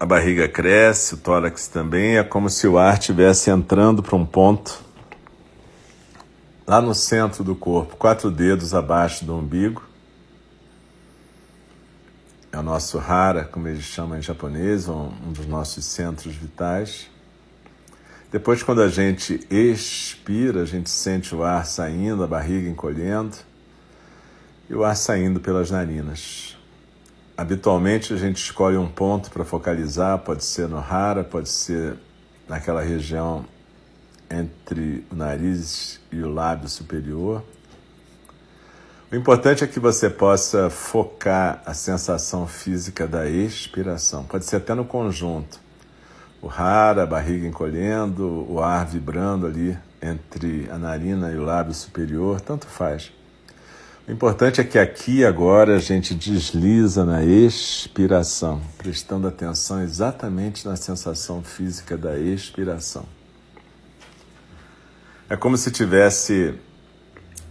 A 0.00 0.06
barriga 0.06 0.48
cresce, 0.48 1.14
o 1.14 1.18
tórax 1.18 1.68
também. 1.68 2.16
É 2.16 2.24
como 2.24 2.48
se 2.48 2.66
o 2.66 2.78
ar 2.78 2.98
estivesse 2.98 3.50
entrando 3.50 4.02
para 4.02 4.16
um 4.16 4.26
ponto 4.26 4.82
lá 6.66 6.80
no 6.80 6.94
centro 6.94 7.44
do 7.44 7.54
corpo, 7.54 7.96
quatro 7.96 8.30
dedos 8.30 8.74
abaixo 8.74 9.24
do 9.24 9.36
umbigo. 9.36 9.93
Nosso 12.64 12.98
hara, 12.98 13.44
como 13.44 13.68
eles 13.68 13.84
chamam 13.84 14.18
em 14.18 14.22
japonês, 14.22 14.88
um 14.88 15.10
dos 15.32 15.46
nossos 15.46 15.84
centros 15.84 16.34
vitais. 16.34 17.10
Depois, 18.32 18.62
quando 18.62 18.80
a 18.80 18.88
gente 18.88 19.46
expira, 19.50 20.62
a 20.62 20.64
gente 20.64 20.88
sente 20.88 21.34
o 21.34 21.44
ar 21.44 21.66
saindo, 21.66 22.24
a 22.24 22.26
barriga 22.26 22.66
encolhendo 22.66 23.36
e 24.68 24.74
o 24.74 24.82
ar 24.82 24.96
saindo 24.96 25.40
pelas 25.40 25.70
narinas. 25.70 26.56
Habitualmente 27.36 28.14
a 28.14 28.16
gente 28.16 28.38
escolhe 28.38 28.78
um 28.78 28.88
ponto 28.88 29.30
para 29.30 29.44
focalizar, 29.44 30.18
pode 30.20 30.42
ser 30.42 30.66
no 30.66 30.78
hara, 30.78 31.22
pode 31.22 31.50
ser 31.50 31.98
naquela 32.48 32.80
região 32.80 33.44
entre 34.30 35.04
o 35.12 35.14
nariz 35.14 36.00
e 36.10 36.22
o 36.22 36.30
lábio 36.30 36.68
superior. 36.68 37.44
O 39.14 39.16
importante 39.16 39.62
é 39.62 39.66
que 39.68 39.78
você 39.78 40.10
possa 40.10 40.68
focar 40.68 41.62
a 41.64 41.72
sensação 41.72 42.48
física 42.48 43.06
da 43.06 43.28
expiração. 43.28 44.24
Pode 44.24 44.44
ser 44.44 44.56
até 44.56 44.74
no 44.74 44.84
conjunto. 44.84 45.60
O 46.42 46.50
hara, 46.50 47.04
a 47.04 47.06
barriga 47.06 47.46
encolhendo, 47.46 48.44
o 48.50 48.60
ar 48.60 48.84
vibrando 48.84 49.46
ali 49.46 49.78
entre 50.02 50.68
a 50.68 50.76
narina 50.76 51.30
e 51.30 51.36
o 51.36 51.44
lábio 51.44 51.72
superior, 51.72 52.40
tanto 52.40 52.66
faz. 52.66 53.12
O 54.08 54.10
importante 54.10 54.60
é 54.60 54.64
que 54.64 54.80
aqui 54.80 55.24
agora 55.24 55.76
a 55.76 55.78
gente 55.78 56.12
desliza 56.12 57.04
na 57.04 57.24
expiração, 57.24 58.60
prestando 58.76 59.28
atenção 59.28 59.80
exatamente 59.80 60.66
na 60.66 60.74
sensação 60.74 61.40
física 61.40 61.96
da 61.96 62.18
expiração. 62.18 63.06
É 65.30 65.36
como 65.36 65.56
se 65.56 65.70
tivesse 65.70 66.58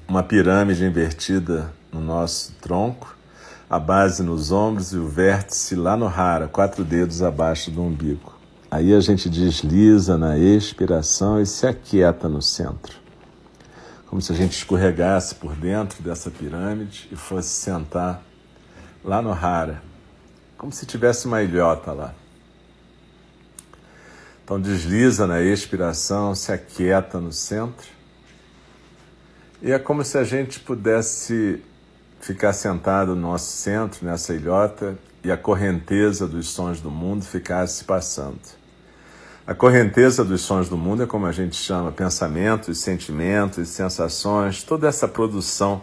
uma 0.07 0.23
pirâmide 0.23 0.85
invertida 0.85 1.73
no 1.91 2.01
nosso 2.01 2.53
tronco, 2.61 3.15
a 3.69 3.79
base 3.79 4.23
nos 4.23 4.51
ombros 4.51 4.93
e 4.93 4.97
o 4.97 5.07
vértice 5.07 5.75
lá 5.75 5.97
no 5.97 6.07
rara, 6.07 6.47
quatro 6.47 6.83
dedos 6.83 7.21
abaixo 7.21 7.71
do 7.71 7.81
umbigo. 7.81 8.33
Aí 8.69 8.93
a 8.93 8.99
gente 8.99 9.29
desliza 9.29 10.17
na 10.17 10.37
expiração 10.37 11.39
e 11.39 11.45
se 11.45 11.67
aquieta 11.67 12.27
no 12.27 12.41
centro 12.41 13.03
como 14.13 14.21
se 14.21 14.31
a 14.31 14.35
gente 14.35 14.55
escorregasse 14.55 15.33
por 15.33 15.55
dentro 15.55 16.03
dessa 16.03 16.29
pirâmide 16.29 17.09
e 17.11 17.15
fosse 17.15 17.49
sentar 17.49 18.21
lá 19.03 19.23
no 19.23 19.31
Hara, 19.31 19.81
como 20.55 20.71
se 20.71 20.85
tivesse 20.85 21.25
uma 21.25 21.41
ilhota 21.41 21.91
lá. 21.91 22.13
Então 24.45 24.61
desliza 24.61 25.25
na 25.25 25.41
expiração, 25.41 26.35
se 26.35 26.51
aquieta 26.51 27.19
no 27.19 27.31
centro. 27.31 27.87
E 29.63 29.71
é 29.71 29.79
como 29.79 30.03
se 30.03 30.17
a 30.17 30.25
gente 30.25 30.59
pudesse 30.59 31.63
ficar 32.19 32.51
sentado 32.51 33.15
no 33.15 33.21
nosso 33.21 33.55
centro, 33.55 34.05
nessa 34.05 34.33
ilhota, 34.33 34.99
e 35.23 35.31
a 35.31 35.37
correnteza 35.37 36.27
dos 36.27 36.49
sons 36.49 36.81
do 36.81 36.91
mundo 36.91 37.23
ficasse 37.23 37.85
passando. 37.85 38.41
A 39.47 39.55
correnteza 39.55 40.25
dos 40.25 40.41
sons 40.41 40.67
do 40.67 40.75
mundo 40.75 41.03
é 41.03 41.05
como 41.05 41.25
a 41.25 41.31
gente 41.31 41.55
chama 41.55 41.93
pensamentos, 41.93 42.79
sentimentos, 42.79 43.69
sensações, 43.69 44.63
toda 44.63 44.85
essa 44.85 45.07
produção 45.07 45.81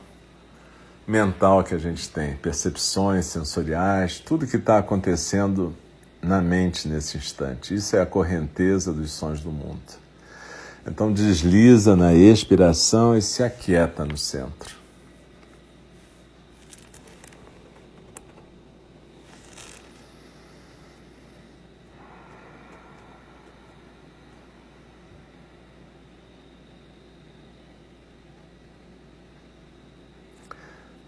mental 1.06 1.64
que 1.64 1.74
a 1.74 1.78
gente 1.78 2.06
tem, 2.10 2.36
percepções 2.36 3.24
sensoriais, 3.24 4.18
tudo 4.18 4.46
que 4.46 4.56
está 4.56 4.76
acontecendo 4.76 5.74
na 6.20 6.42
mente 6.42 6.86
nesse 6.86 7.16
instante. 7.16 7.74
Isso 7.74 7.96
é 7.96 8.02
a 8.02 8.06
correnteza 8.06 8.92
dos 8.92 9.10
sons 9.10 9.40
do 9.40 9.50
mundo. 9.50 10.09
Então 10.86 11.12
desliza 11.12 11.94
na 11.94 12.14
expiração 12.14 13.16
e 13.16 13.22
se 13.22 13.42
aquieta 13.42 14.04
no 14.04 14.16
centro. 14.16 14.80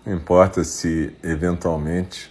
Não 0.04 0.14
importa 0.14 0.64
se 0.64 1.14
eventualmente 1.22 2.30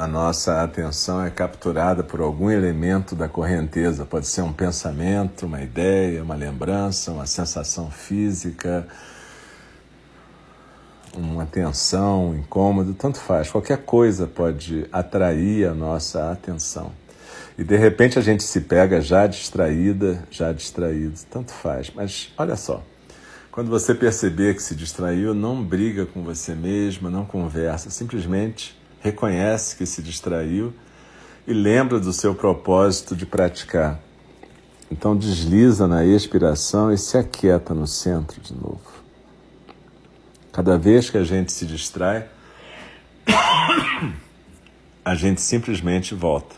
a 0.00 0.06
nossa 0.06 0.62
atenção 0.62 1.22
é 1.22 1.28
capturada 1.28 2.02
por 2.02 2.22
algum 2.22 2.50
elemento 2.50 3.14
da 3.14 3.28
correnteza, 3.28 4.06
pode 4.06 4.26
ser 4.26 4.40
um 4.40 4.50
pensamento, 4.50 5.44
uma 5.44 5.60
ideia, 5.60 6.22
uma 6.22 6.34
lembrança, 6.34 7.12
uma 7.12 7.26
sensação 7.26 7.90
física, 7.90 8.88
uma 11.14 11.44
tensão, 11.44 12.30
um 12.30 12.38
incômodo, 12.38 12.94
tanto 12.94 13.18
faz. 13.18 13.50
Qualquer 13.50 13.76
coisa 13.84 14.26
pode 14.26 14.86
atrair 14.90 15.68
a 15.68 15.74
nossa 15.74 16.32
atenção. 16.32 16.92
E 17.58 17.62
de 17.62 17.76
repente 17.76 18.18
a 18.18 18.22
gente 18.22 18.42
se 18.42 18.62
pega 18.62 19.02
já 19.02 19.26
distraída, 19.26 20.24
já 20.30 20.50
distraído, 20.50 21.12
tanto 21.30 21.52
faz. 21.52 21.92
Mas 21.94 22.32
olha 22.38 22.56
só, 22.56 22.82
Quando 23.52 23.68
você 23.68 23.94
perceber 23.94 24.54
que 24.54 24.62
se 24.62 24.74
distraiu, 24.74 25.34
não 25.34 25.62
briga 25.62 26.06
com 26.06 26.22
você 26.22 26.54
mesma, 26.54 27.10
não 27.10 27.26
conversa, 27.26 27.90
simplesmente 27.90 28.79
reconhece 29.00 29.76
que 29.76 29.86
se 29.86 30.02
distraiu 30.02 30.72
e 31.46 31.52
lembra 31.52 31.98
do 31.98 32.12
seu 32.12 32.34
propósito 32.34 33.16
de 33.16 33.26
praticar. 33.26 33.98
Então 34.90 35.16
desliza 35.16 35.86
na 35.86 36.04
expiração 36.04 36.92
e 36.92 36.98
se 36.98 37.16
aquieta 37.16 37.74
no 37.74 37.86
centro 37.86 38.40
de 38.40 38.52
novo. 38.54 38.80
Cada 40.52 40.76
vez 40.76 41.08
que 41.08 41.16
a 41.16 41.24
gente 41.24 41.52
se 41.52 41.64
distrai, 41.64 42.28
a 45.04 45.14
gente 45.14 45.40
simplesmente 45.40 46.14
volta. 46.14 46.56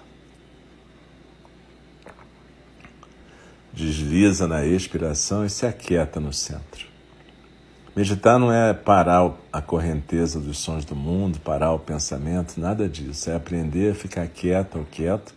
Desliza 3.73 4.47
na 4.47 4.65
expiração 4.67 5.45
e 5.45 5.51
se 5.51 5.67
aquieta 5.67 6.19
no 6.19 6.33
centro. 6.33 6.92
Meditar 7.95 8.39
não 8.39 8.51
é 8.51 8.73
parar 8.73 9.33
a 9.53 9.61
correnteza 9.61 10.41
dos 10.41 10.59
sons 10.59 10.83
do 10.83 10.97
mundo, 10.97 11.39
parar 11.41 11.73
o 11.73 11.79
pensamento, 11.79 12.59
nada 12.59 12.89
disso. 12.89 13.29
É 13.29 13.35
aprender 13.35 13.93
a 13.93 13.95
ficar 13.95 14.27
quieta 14.29 14.79
ou 14.79 14.85
quieto, 14.87 15.35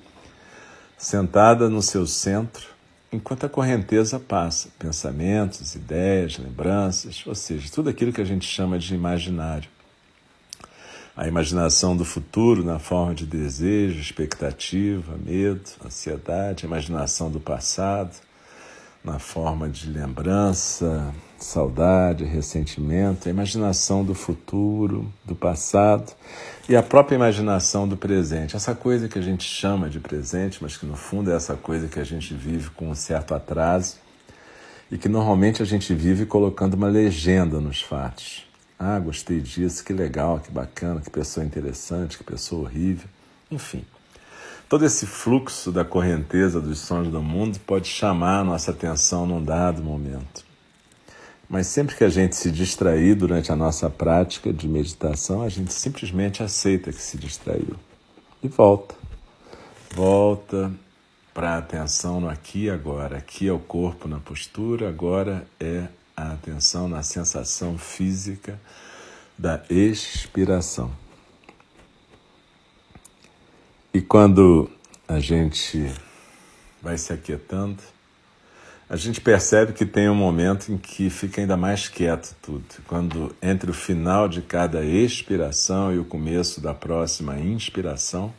sentada 0.97 1.69
no 1.69 1.81
seu 1.81 2.07
centro, 2.07 2.65
enquanto 3.11 3.45
a 3.45 3.49
correnteza 3.49 4.17
passa. 4.21 4.69
Pensamentos, 4.79 5.75
ideias, 5.75 6.37
lembranças, 6.37 7.23
ou 7.27 7.35
seja, 7.35 7.69
tudo 7.69 7.89
aquilo 7.89 8.13
que 8.13 8.21
a 8.21 8.25
gente 8.25 8.47
chama 8.47 8.79
de 8.79 8.95
imaginário. 8.95 9.69
A 11.13 11.27
imaginação 11.27 11.95
do 11.95 12.05
futuro 12.05 12.63
na 12.63 12.79
forma 12.79 13.13
de 13.13 13.25
desejo, 13.25 13.99
expectativa, 13.99 15.17
medo, 15.17 15.69
ansiedade, 15.85 16.65
a 16.65 16.67
imaginação 16.67 17.29
do 17.29 17.39
passado 17.39 18.15
na 19.05 19.19
forma 19.19 19.69
de 19.69 19.87
lembrança, 19.87 21.13
saudade, 21.37 22.23
ressentimento, 22.23 23.27
a 23.27 23.31
imaginação 23.31 24.03
do 24.03 24.15
futuro, 24.15 25.11
do 25.23 25.35
passado 25.35 26.11
e 26.67 26.75
a 26.75 26.81
própria 26.81 27.15
imaginação 27.15 27.87
do 27.87 27.95
presente. 27.95 28.55
Essa 28.55 28.73
coisa 28.73 29.07
que 29.07 29.19
a 29.19 29.21
gente 29.21 29.43
chama 29.43 29.89
de 29.89 29.99
presente, 29.99 30.57
mas 30.61 30.75
que 30.75 30.85
no 30.85 30.95
fundo 30.95 31.31
é 31.31 31.35
essa 31.35 31.55
coisa 31.55 31.87
que 31.87 31.99
a 31.99 32.03
gente 32.03 32.33
vive 32.33 32.71
com 32.71 32.89
um 32.89 32.95
certo 32.95 33.35
atraso 33.35 33.97
e 34.91 34.97
que 34.97 35.07
normalmente 35.07 35.61
a 35.61 35.65
gente 35.65 35.93
vive 35.93 36.25
colocando 36.25 36.73
uma 36.73 36.87
legenda 36.87 37.59
nos 37.59 37.81
fatos. 37.81 38.43
Ah, 38.77 38.99
gostei 38.99 39.39
disso, 39.39 39.85
que 39.85 39.93
legal, 39.93 40.39
que 40.39 40.51
bacana, 40.51 40.99
que 40.99 41.09
pessoa 41.09 41.45
interessante, 41.45 42.17
que 42.17 42.23
pessoa 42.23 42.63
horrível. 42.63 43.07
Enfim, 43.49 43.85
Todo 44.67 44.83
esse 44.83 45.05
fluxo 45.05 45.71
da 45.71 45.85
correnteza 45.85 46.59
dos 46.59 46.79
sons 46.79 47.07
do 47.07 47.21
mundo 47.21 47.59
pode 47.59 47.87
chamar 47.87 48.39
a 48.39 48.43
nossa 48.43 48.71
atenção 48.71 49.25
num 49.25 49.43
dado 49.43 49.83
momento. 49.83 50.43
Mas 51.47 51.67
sempre 51.67 51.95
que 51.95 52.03
a 52.03 52.09
gente 52.09 52.35
se 52.35 52.49
distrair 52.49 53.13
durante 53.13 53.51
a 53.51 53.55
nossa 53.55 53.91
prática 53.91 54.51
de 54.51 54.67
meditação, 54.67 55.43
a 55.43 55.49
gente 55.49 55.71
simplesmente 55.71 56.41
aceita 56.41 56.91
que 56.91 57.01
se 57.01 57.15
distraiu 57.15 57.75
e 58.41 58.47
volta. 58.47 58.95
Volta 59.93 60.71
para 61.31 61.51
a 61.51 61.57
atenção 61.59 62.19
no 62.19 62.27
aqui 62.27 62.63
e 62.63 62.69
agora. 62.69 63.17
Aqui 63.17 63.47
é 63.47 63.53
o 63.53 63.59
corpo 63.59 64.07
na 64.07 64.19
postura, 64.19 64.89
agora 64.89 65.45
é 65.59 65.87
a 66.17 66.31
atenção 66.31 66.87
na 66.87 67.03
sensação 67.03 67.77
física 67.77 68.59
da 69.37 69.61
expiração. 69.69 71.04
E 73.95 74.01
quando 74.01 74.69
a 75.07 75.21
gente 75.21 75.89
vai 76.81 76.97
se 76.97 77.13
aquietando, 77.13 77.81
a 78.89 78.97
gente 78.97 79.21
percebe 79.21 79.71
que 79.71 79.85
tem 79.85 80.09
um 80.09 80.13
momento 80.13 80.69
em 80.69 80.77
que 80.77 81.09
fica 81.09 81.39
ainda 81.39 81.55
mais 81.55 81.87
quieto 81.87 82.35
tudo. 82.41 82.65
Quando 82.87 83.33
entre 83.41 83.71
o 83.71 83.73
final 83.73 84.27
de 84.27 84.41
cada 84.41 84.83
expiração 84.83 85.93
e 85.93 85.97
o 85.97 86.03
começo 86.03 86.59
da 86.59 86.73
próxima 86.73 87.39
inspiração, 87.39 88.33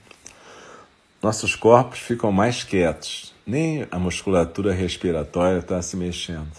nossos 1.23 1.57
corpos 1.57 2.01
ficam 2.01 2.31
mais 2.31 2.63
quietos, 2.63 3.33
nem 3.47 3.87
a 3.91 3.99
musculatura 3.99 4.75
respiratória 4.75 5.61
está 5.61 5.81
se 5.81 5.97
mexendo. 5.97 6.53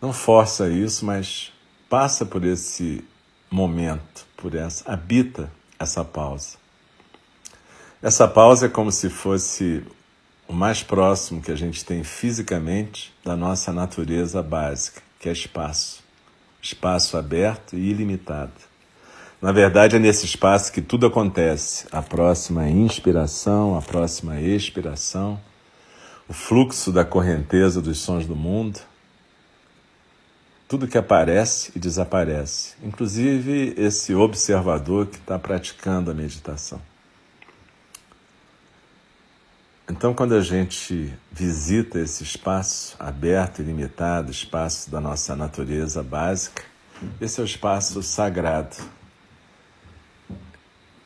Não 0.00 0.14
força 0.14 0.70
isso, 0.70 1.04
mas 1.04 1.52
passa 1.86 2.24
por 2.24 2.46
esse 2.46 3.04
momento, 3.50 4.26
por 4.38 4.54
essa, 4.54 4.90
habita 4.90 5.52
essa 5.78 6.02
pausa. 6.02 6.64
Essa 8.06 8.28
pausa 8.28 8.66
é 8.66 8.68
como 8.68 8.92
se 8.92 9.10
fosse 9.10 9.82
o 10.46 10.52
mais 10.52 10.80
próximo 10.80 11.42
que 11.42 11.50
a 11.50 11.56
gente 11.56 11.84
tem 11.84 12.04
fisicamente 12.04 13.12
da 13.24 13.34
nossa 13.34 13.72
natureza 13.72 14.40
básica, 14.44 15.02
que 15.18 15.28
é 15.28 15.32
espaço. 15.32 16.04
Espaço 16.62 17.16
aberto 17.16 17.74
e 17.74 17.90
ilimitado. 17.90 18.52
Na 19.42 19.50
verdade, 19.50 19.96
é 19.96 19.98
nesse 19.98 20.24
espaço 20.24 20.72
que 20.72 20.80
tudo 20.80 21.04
acontece. 21.04 21.88
A 21.90 22.00
próxima 22.00 22.68
inspiração, 22.68 23.76
a 23.76 23.82
próxima 23.82 24.40
expiração, 24.40 25.40
o 26.28 26.32
fluxo 26.32 26.92
da 26.92 27.04
correnteza 27.04 27.82
dos 27.82 27.98
sons 27.98 28.24
do 28.24 28.36
mundo. 28.36 28.78
Tudo 30.68 30.86
que 30.86 30.96
aparece 30.96 31.72
e 31.74 31.80
desaparece, 31.80 32.76
inclusive 32.84 33.74
esse 33.76 34.14
observador 34.14 35.06
que 35.06 35.16
está 35.16 35.36
praticando 35.40 36.08
a 36.08 36.14
meditação. 36.14 36.80
Então, 39.88 40.12
quando 40.12 40.34
a 40.34 40.40
gente 40.40 41.16
visita 41.30 42.00
esse 42.00 42.24
espaço 42.24 42.96
aberto 42.98 43.60
e 43.60 43.64
limitado, 43.64 44.32
espaço 44.32 44.90
da 44.90 45.00
nossa 45.00 45.36
natureza 45.36 46.02
básica, 46.02 46.64
esse 47.20 47.38
é 47.38 47.42
o 47.44 47.46
espaço 47.46 48.02
sagrado. 48.02 48.76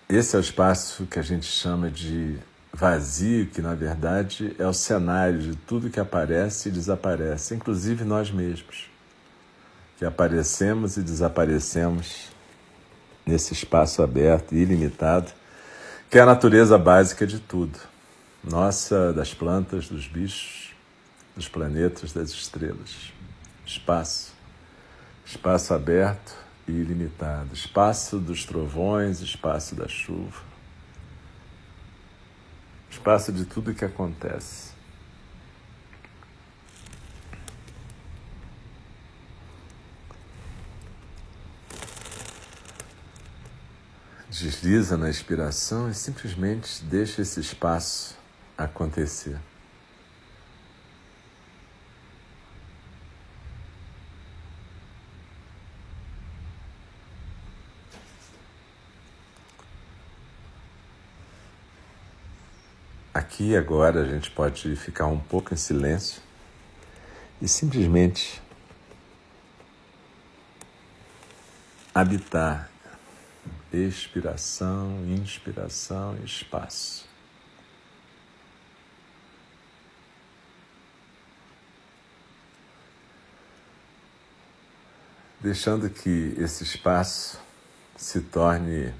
Esse 0.08 0.34
é 0.34 0.38
o 0.38 0.40
espaço 0.40 1.04
que 1.04 1.18
a 1.18 1.22
gente 1.22 1.44
chama 1.44 1.90
de 1.90 2.38
vazio, 2.72 3.48
que 3.48 3.60
na 3.60 3.74
verdade 3.74 4.56
é 4.58 4.66
o 4.66 4.72
cenário 4.72 5.40
de 5.40 5.56
tudo 5.56 5.90
que 5.90 6.00
aparece 6.00 6.70
e 6.70 6.72
desaparece, 6.72 7.54
inclusive 7.54 8.02
nós 8.02 8.30
mesmos, 8.30 8.88
que 9.98 10.06
aparecemos 10.06 10.96
e 10.96 11.02
desaparecemos 11.02 12.30
nesse 13.26 13.52
espaço 13.52 14.02
aberto 14.02 14.54
e 14.54 14.62
ilimitado, 14.62 15.30
que 16.08 16.18
é 16.18 16.22
a 16.22 16.26
natureza 16.26 16.78
básica 16.78 17.26
de 17.26 17.38
tudo 17.38 17.89
nossa, 18.42 19.12
das 19.12 19.34
plantas, 19.34 19.88
dos 19.88 20.06
bichos, 20.06 20.74
dos 21.36 21.48
planetas, 21.48 22.12
das 22.12 22.30
estrelas. 22.30 23.12
Espaço. 23.66 24.32
Espaço 25.24 25.74
aberto 25.74 26.34
e 26.66 26.72
ilimitado. 26.72 27.52
Espaço 27.52 28.18
dos 28.18 28.44
trovões, 28.44 29.20
espaço 29.20 29.74
da 29.74 29.86
chuva. 29.86 30.42
Espaço 32.90 33.30
de 33.30 33.44
tudo 33.44 33.74
que 33.74 33.84
acontece. 33.84 34.70
Desliza 44.30 44.96
na 44.96 45.10
inspiração 45.10 45.90
e 45.90 45.94
simplesmente 45.94 46.82
deixa 46.84 47.20
esse 47.20 47.40
espaço 47.40 48.19
acontecer. 48.64 49.38
Aqui 63.12 63.56
agora 63.56 64.02
a 64.02 64.04
gente 64.04 64.30
pode 64.30 64.76
ficar 64.76 65.06
um 65.06 65.18
pouco 65.18 65.52
em 65.52 65.56
silêncio 65.56 66.22
e 67.40 67.48
simplesmente 67.48 68.40
habitar 71.94 72.70
expiração, 73.72 75.04
inspiração, 75.06 76.16
espaço. 76.24 77.09
Deixando 85.40 85.88
que 85.88 86.34
esse 86.38 86.62
espaço 86.62 87.40
se 87.96 88.20
torne 88.20 88.92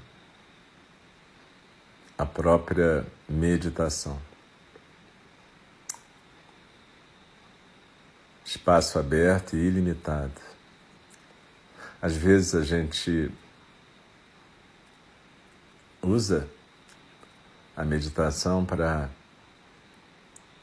a 2.17 2.25
própria 2.25 3.05
meditação. 3.29 4.19
Espaço 8.43 8.99
aberto 8.99 9.55
e 9.55 9.59
ilimitado. 9.59 10.41
Às 12.01 12.15
vezes 12.15 12.55
a 12.55 12.63
gente 12.63 13.31
usa 16.01 16.49
a 17.77 17.85
meditação 17.85 18.65
para 18.65 19.09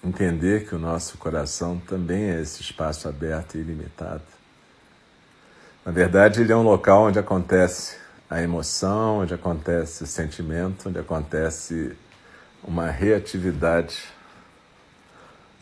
entender 0.02 0.66
que 0.68 0.74
o 0.74 0.78
nosso 0.78 1.16
coração 1.18 1.78
também 1.78 2.30
é 2.30 2.40
esse 2.40 2.60
espaço 2.60 3.08
aberto 3.08 3.56
e 3.56 3.60
ilimitado 3.60 4.37
Na 5.88 5.92
verdade, 5.92 6.42
ele 6.42 6.52
é 6.52 6.54
um 6.54 6.62
local 6.62 7.04
onde 7.04 7.18
acontece 7.18 7.96
a 8.28 8.42
emoção, 8.42 9.20
onde 9.20 9.32
acontece 9.32 10.02
o 10.02 10.06
sentimento, 10.06 10.90
onde 10.90 10.98
acontece 10.98 11.96
uma 12.62 12.90
reatividade 12.90 14.02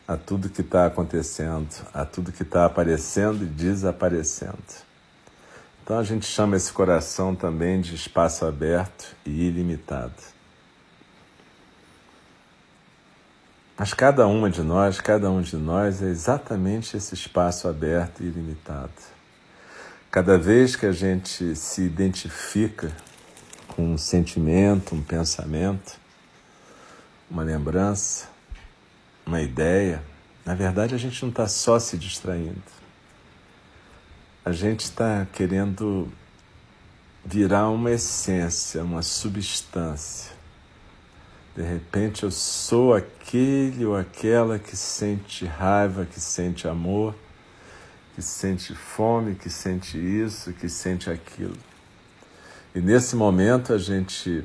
a 0.09 0.17
tudo 0.17 0.49
que 0.49 0.62
está 0.62 0.87
acontecendo, 0.87 1.69
a 1.95 2.05
tudo 2.05 2.33
que 2.33 2.43
está 2.43 2.65
aparecendo 2.65 3.45
e 3.45 3.47
desaparecendo. 3.47 4.59
Então 5.85 5.97
a 5.97 6.03
gente 6.03 6.27
chama 6.27 6.57
esse 6.57 6.73
coração 6.73 7.33
também 7.33 7.81
de 7.81 7.95
espaço 7.95 8.45
aberto 8.45 9.15
e 9.25 9.47
ilimitado. 9.47 10.21
Mas 13.79 13.95
cada 13.95 14.27
uma 14.27 14.51
de 14.51 14.62
nós, 14.62 15.01
cada 15.01 15.31
um 15.31 15.41
de 15.41 15.57
nós 15.57 16.03
é 16.03 16.07
exatamente 16.07 16.97
esse 16.97 17.15
espaço 17.15 17.69
aberto 17.69 18.25
e 18.25 18.27
ilimitado. 18.27 19.16
Cada 20.11 20.38
vez 20.38 20.77
que 20.77 20.87
a 20.87 20.92
gente 20.92 21.55
se 21.55 21.83
identifica 21.83 22.90
com 23.69 23.92
um 23.92 23.99
sentimento, 23.99 24.95
um 24.95 25.03
pensamento, 25.03 25.99
uma 27.31 27.42
lembrança, 27.42 28.29
uma 29.27 29.42
ideia, 29.42 30.03
na 30.45 30.55
verdade 30.55 30.95
a 30.95 30.99
gente 30.99 31.21
não 31.23 31.29
está 31.29 31.47
só 31.47 31.79
se 31.79 31.99
distraindo. 31.99 32.62
A 34.45 34.53
gente 34.53 34.85
está 34.85 35.27
querendo 35.33 36.11
virar 37.25 37.69
uma 37.69 37.90
essência, 37.90 38.83
uma 38.85 39.03
substância. 39.03 40.33
De 41.55 41.62
repente 41.62 42.23
eu 42.23 42.31
sou 42.31 42.95
aquele 42.95 43.85
ou 43.85 43.97
aquela 43.97 44.59
que 44.59 44.77
sente 44.77 45.45
raiva, 45.45 46.07
que 46.07 46.21
sente 46.21 46.69
amor, 46.69 47.14
que 48.17 48.23
sente 48.23 48.75
fome, 48.75 49.35
que 49.35 49.51
sente 49.51 49.99
isso, 49.99 50.51
que 50.55 50.71
sente 50.71 51.11
aquilo. 51.11 51.59
E 52.75 52.81
nesse 52.81 53.15
momento 53.15 53.75
a 53.75 53.79
gente 53.79 54.43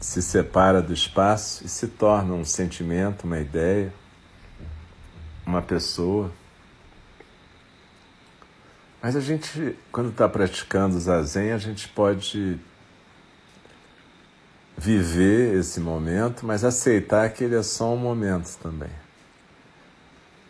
se 0.00 0.22
separa 0.22 0.80
do 0.80 0.90
espaço 0.90 1.62
e 1.66 1.68
se 1.68 1.88
torna 1.88 2.32
um 2.32 2.42
sentimento, 2.42 3.24
uma 3.24 3.38
ideia, 3.38 3.92
uma 5.44 5.60
pessoa. 5.60 6.32
Mas 9.02 9.14
a 9.14 9.20
gente, 9.20 9.76
quando 9.92 10.08
está 10.08 10.26
praticando 10.26 10.98
zazen, 10.98 11.52
a 11.52 11.58
gente 11.58 11.86
pode 11.86 12.58
viver 14.78 15.54
esse 15.54 15.80
momento, 15.80 16.46
mas 16.46 16.64
aceitar 16.64 17.28
que 17.28 17.44
ele 17.44 17.56
é 17.56 17.62
só 17.62 17.92
um 17.92 17.98
momento 17.98 18.56
também. 18.56 18.92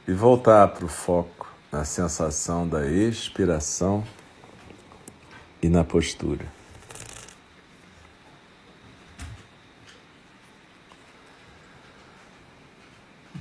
E 0.07 0.13
voltar 0.13 0.69
para 0.69 0.85
o 0.85 0.89
foco 0.89 1.50
na 1.71 1.85
sensação 1.85 2.69
da 2.69 2.87
expiração 2.87 4.05
e 5.63 5.69
na 5.69 5.85
postura. 5.85 6.61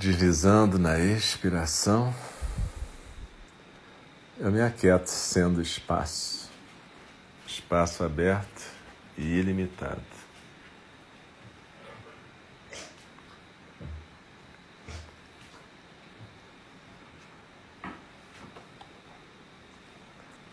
deslizando 0.00 0.78
na 0.78 0.98
expiração, 0.98 2.14
eu 4.38 4.50
me 4.50 4.62
aquieto 4.62 5.08
sendo 5.08 5.60
espaço, 5.60 6.50
espaço 7.46 8.02
aberto 8.02 8.62
e 9.18 9.22
ilimitado. 9.22 10.19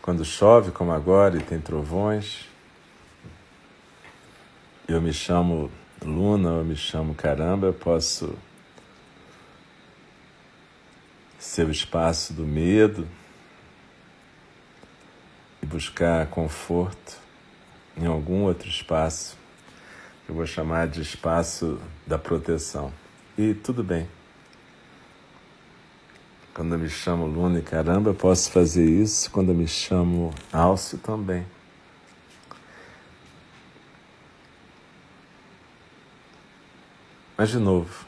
Quando 0.08 0.24
chove, 0.24 0.70
como 0.70 0.90
agora, 0.90 1.36
e 1.36 1.42
tem 1.42 1.60
trovões, 1.60 2.46
eu 4.88 5.02
me 5.02 5.12
chamo 5.12 5.70
Luna, 6.02 6.48
eu 6.48 6.64
me 6.64 6.74
chamo 6.74 7.14
Caramba, 7.14 7.66
eu 7.66 7.74
posso 7.74 8.34
seu 11.38 11.70
espaço 11.70 12.32
do 12.32 12.46
medo 12.46 13.06
e 15.62 15.66
buscar 15.66 16.26
conforto 16.28 17.18
em 17.94 18.06
algum 18.06 18.44
outro 18.44 18.66
espaço 18.66 19.36
eu 20.26 20.34
vou 20.34 20.46
chamar 20.46 20.88
de 20.88 21.02
espaço 21.02 21.78
da 22.06 22.18
proteção. 22.18 22.94
E 23.36 23.52
tudo 23.52 23.84
bem. 23.84 24.08
Quando 26.58 26.72
eu 26.72 26.78
me 26.80 26.88
chamo 26.88 27.24
Luna 27.24 27.60
e 27.60 27.62
caramba, 27.62 28.10
eu 28.10 28.14
posso 28.14 28.50
fazer 28.50 28.84
isso. 28.84 29.30
Quando 29.30 29.50
eu 29.50 29.54
me 29.54 29.68
chamo 29.68 30.34
Alcio 30.52 30.98
também. 30.98 31.46
Mas 37.36 37.50
de 37.50 37.58
novo, 37.58 38.04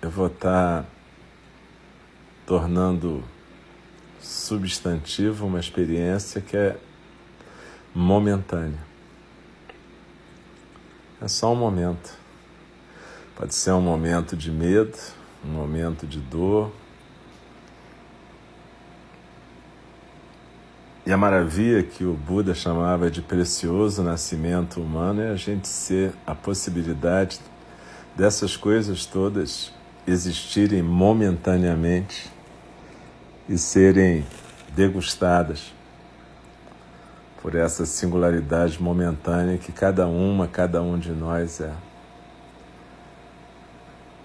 eu 0.00 0.08
vou 0.08 0.28
estar 0.28 0.86
tornando 2.46 3.24
substantivo 4.20 5.48
uma 5.48 5.58
experiência 5.58 6.40
que 6.40 6.56
é 6.56 6.78
momentânea. 7.92 8.78
É 11.20 11.26
só 11.26 11.52
um 11.52 11.56
momento. 11.56 12.16
Pode 13.34 13.56
ser 13.56 13.72
um 13.72 13.82
momento 13.82 14.36
de 14.36 14.52
medo, 14.52 14.96
um 15.44 15.48
momento 15.48 16.06
de 16.06 16.20
dor. 16.20 16.70
E 21.08 21.12
a 21.12 21.16
maravilha 21.16 21.82
que 21.82 22.04
o 22.04 22.12
Buda 22.12 22.54
chamava 22.54 23.10
de 23.10 23.22
precioso 23.22 24.02
nascimento 24.02 24.78
humano 24.78 25.22
é 25.22 25.30
a 25.30 25.36
gente 25.36 25.66
ser 25.66 26.12
a 26.26 26.34
possibilidade 26.34 27.40
dessas 28.14 28.58
coisas 28.58 29.06
todas 29.06 29.72
existirem 30.06 30.82
momentaneamente 30.82 32.30
e 33.48 33.56
serem 33.56 34.22
degustadas 34.74 35.72
por 37.40 37.54
essa 37.54 37.86
singularidade 37.86 38.78
momentânea 38.78 39.56
que 39.56 39.72
cada 39.72 40.06
uma, 40.06 40.46
cada 40.46 40.82
um 40.82 40.98
de 40.98 41.12
nós 41.12 41.58
é. 41.62 41.72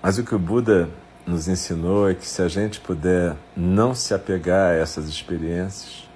Mas 0.02 0.17
o 0.17 0.24
que 0.26 0.36
o 0.36 0.39
Buda 0.39 0.89
nos 1.26 1.48
ensinou 1.48 2.10
é 2.10 2.13
que 2.13 2.28
se 2.28 2.41
a 2.41 2.50
gente 2.50 2.82
puder 2.82 3.38
não 3.56 3.96
se 3.96 4.13
apegar 4.13 4.72
a 4.72 4.76
essas 4.76 5.08
experiências, 5.08 6.12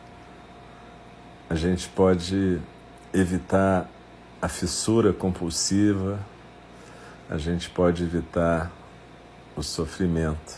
a 1.50 1.56
gente 1.56 1.88
pode 1.90 2.60
evitar 3.14 3.90
a 4.42 4.48
fissura 4.48 5.14
compulsiva, 5.14 6.20
a 7.30 7.38
gente 7.38 7.70
pode 7.70 8.04
evitar 8.04 8.72
o 9.56 9.64
sofrimento. 9.64 10.56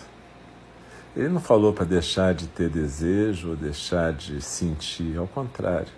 Ele 1.15 1.29
não 1.29 1.41
falou 1.41 1.73
para 1.73 1.85
deixar 1.85 2.33
de 2.33 2.47
ter 2.47 2.69
desejo 2.69 3.49
ou 3.49 3.55
deixar 3.55 4.13
de 4.13 4.41
sentir, 4.41 5.17
ao 5.17 5.27
contrário. 5.27 5.91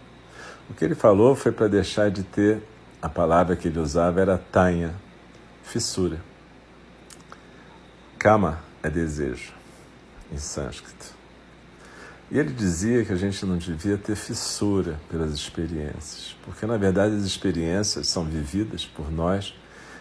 O 0.70 0.74
que 0.74 0.86
ele 0.86 0.96
falou 0.96 1.36
foi 1.36 1.52
para 1.52 1.68
deixar 1.68 2.10
de 2.10 2.24
ter, 2.24 2.62
a 3.02 3.10
palavra 3.10 3.56
que 3.56 3.68
ele 3.68 3.80
usava 3.80 4.22
era 4.22 4.38
tanha, 4.38 4.94
fissura. 5.64 6.22
Kama 8.18 8.60
é 8.84 8.90
desejo, 8.90 9.54
em 10.32 10.38
sânscrito. 10.38 11.21
E 12.32 12.40
ele 12.40 12.54
dizia 12.54 13.04
que 13.04 13.12
a 13.12 13.18
gente 13.18 13.46
não 13.46 13.58
devia 13.58 13.98
ter 13.98 14.16
fissura 14.16 14.98
pelas 15.10 15.34
experiências, 15.34 16.34
porque 16.46 16.66
na 16.66 16.78
verdade 16.78 17.14
as 17.14 17.24
experiências 17.24 18.08
são 18.08 18.24
vividas 18.24 18.86
por 18.86 19.12
nós 19.12 19.54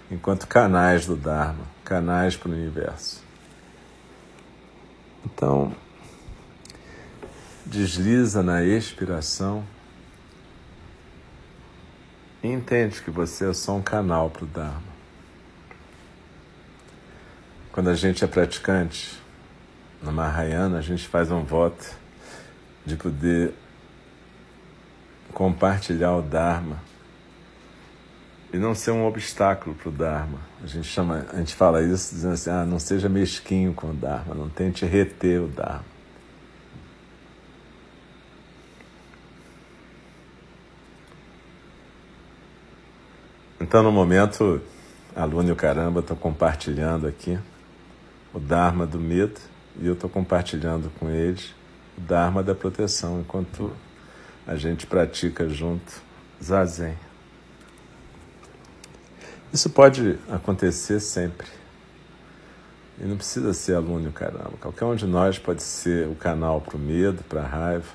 enquanto 0.09 0.47
canais 0.47 1.07
do 1.07 1.16
Dharma, 1.16 1.64
canais 1.85 2.37
para 2.37 2.51
o 2.51 2.53
universo. 2.53 3.21
Então, 5.25 5.75
desliza 7.66 8.45
na 8.45 8.62
expiração 8.62 9.64
e 12.45 12.49
entende 12.49 13.03
que 13.03 13.11
você 13.11 13.51
é 13.51 13.53
só 13.53 13.75
um 13.75 13.83
canal 13.83 14.31
para 14.31 14.45
o 14.45 14.47
Dharma. 14.47 14.90
Quando 17.73 17.90
a 17.90 17.95
gente 17.95 18.23
é 18.23 18.27
praticante, 18.29 19.21
na 20.01 20.12
Mahayana, 20.12 20.79
a 20.79 20.81
gente 20.81 21.07
faz 21.07 21.31
um 21.31 21.45
voto 21.45 21.99
de 22.90 22.96
poder 22.96 23.55
compartilhar 25.33 26.16
o 26.16 26.22
Dharma 26.22 26.83
e 28.53 28.59
não 28.59 28.74
ser 28.74 28.90
um 28.90 29.07
obstáculo 29.07 29.74
para 29.76 29.88
o 29.88 29.92
Dharma. 29.92 30.40
A 30.62 30.66
gente 30.66 30.88
chama, 30.88 31.26
a 31.33 31.37
gente 31.37 31.55
fala 31.55 31.83
isso 31.83 32.14
dizendo 32.14 32.35
assim, 32.35 32.50
ah, 32.50 32.66
não 32.66 32.79
seja 32.79 33.09
mesquinho 33.09 33.72
com 33.72 33.90
o 33.90 33.94
Dharma, 33.94 34.35
não 34.35 34.48
tente 34.48 34.85
reter 34.85 35.40
o 35.40 35.46
Dharma. 35.46 35.85
Então, 43.61 43.85
no 43.85 43.92
momento, 43.92 44.61
a 45.14 45.24
Luna 45.24 45.50
e 45.50 45.53
o 45.53 45.57
Caramba 45.57 46.00
estão 46.00 46.16
compartilhando 46.16 47.07
aqui 47.07 47.38
o 48.35 48.40
Dharma 48.40 48.85
do 48.85 48.98
medo 48.98 49.40
e 49.81 49.87
eu 49.87 49.92
estou 49.92 50.11
compartilhando 50.11 50.90
com 50.98 51.09
eles 51.09 51.55
o 52.00 52.06
Dharma 52.06 52.42
da 52.42 52.54
proteção, 52.54 53.20
enquanto 53.20 53.72
a 54.46 54.56
gente 54.56 54.86
pratica 54.86 55.48
junto 55.48 56.02
zazen. 56.42 56.96
Isso 59.52 59.68
pode 59.70 60.18
acontecer 60.30 61.00
sempre. 61.00 61.46
E 62.98 63.04
não 63.04 63.16
precisa 63.16 63.52
ser 63.52 63.74
aluno, 63.74 64.12
caramba. 64.12 64.52
Qualquer 64.60 64.84
um 64.84 64.94
de 64.94 65.06
nós 65.06 65.38
pode 65.38 65.62
ser 65.62 66.06
o 66.06 66.14
canal 66.14 66.60
para 66.60 66.76
o 66.76 66.78
medo, 66.78 67.22
para 67.24 67.42
a 67.42 67.46
raiva, 67.46 67.88